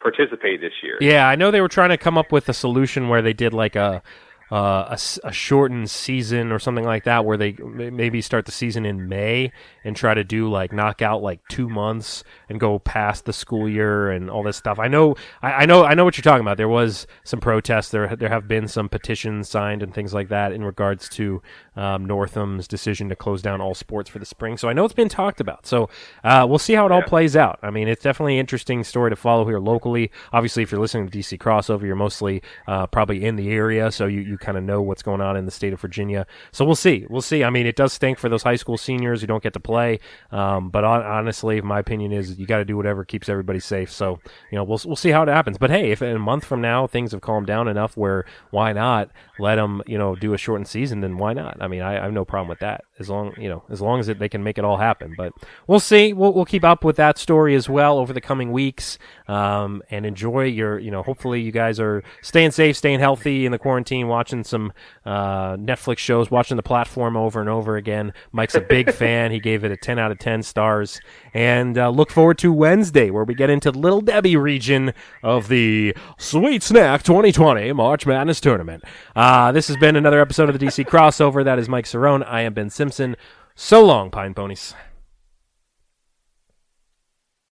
[0.00, 0.96] participate this year.
[1.00, 3.52] Yeah, I know they were trying to come up with a solution where they did
[3.52, 4.02] like a
[4.50, 8.86] uh, a, a shortened season or something like that, where they maybe start the season
[8.86, 9.52] in May
[9.84, 13.68] and try to do like knock out like two months and go past the school
[13.68, 14.78] year and all this stuff.
[14.78, 16.56] I know, I, I know, I know what you're talking about.
[16.56, 17.90] There was some protests.
[17.90, 21.42] There, there have been some petitions signed and things like that in regards to
[21.76, 24.56] um, Northam's decision to close down all sports for the spring.
[24.56, 25.66] So I know it's been talked about.
[25.66, 25.88] So
[26.24, 27.58] uh, we'll see how it all plays out.
[27.62, 30.10] I mean, it's definitely an interesting story to follow here locally.
[30.32, 34.06] Obviously, if you're listening to DC Crossover, you're mostly uh, probably in the area, so
[34.06, 36.26] you, you kind of know what's going on in the state of Virginia.
[36.52, 37.06] So we'll see.
[37.08, 37.44] We'll see.
[37.44, 40.00] I mean, it does stink for those high school seniors who don't get to play.
[40.30, 43.90] Um, but on, honestly, my opinion is you got to do whatever keeps everybody safe.
[43.90, 44.20] So
[44.50, 45.58] you know, we'll we'll see how it happens.
[45.58, 48.72] But hey, if in a month from now things have calmed down enough, where why
[48.72, 51.00] not let them you know do a shortened season?
[51.00, 51.58] Then why not?
[51.60, 54.00] I mean, I, I have no problem with that as long you know as long
[54.00, 55.14] as it, they can make it all happen.
[55.16, 55.32] But
[55.66, 56.12] we'll see.
[56.12, 58.98] We'll we'll keep up with that story as well over the coming weeks.
[59.26, 63.52] Um, and enjoy your you know hopefully you guys are staying safe, staying healthy in
[63.52, 64.72] the quarantine, watching some
[65.06, 68.12] uh, Netflix shows, watching the platform over and over again.
[68.30, 69.30] Mike's a big fan.
[69.30, 71.00] He gave it a 10 out of 10 stars.
[71.32, 75.48] And uh, look forward to Wednesday, where we get into the Little Debbie region of
[75.48, 78.84] the Sweet Snack 2020 March Madness Tournament.
[79.16, 81.42] Uh, this has been another episode of the DC Crossover.
[81.42, 82.22] That is Mike Cerrone.
[82.26, 83.16] I am Ben Simpson.
[83.54, 84.74] So long, Pine Ponies.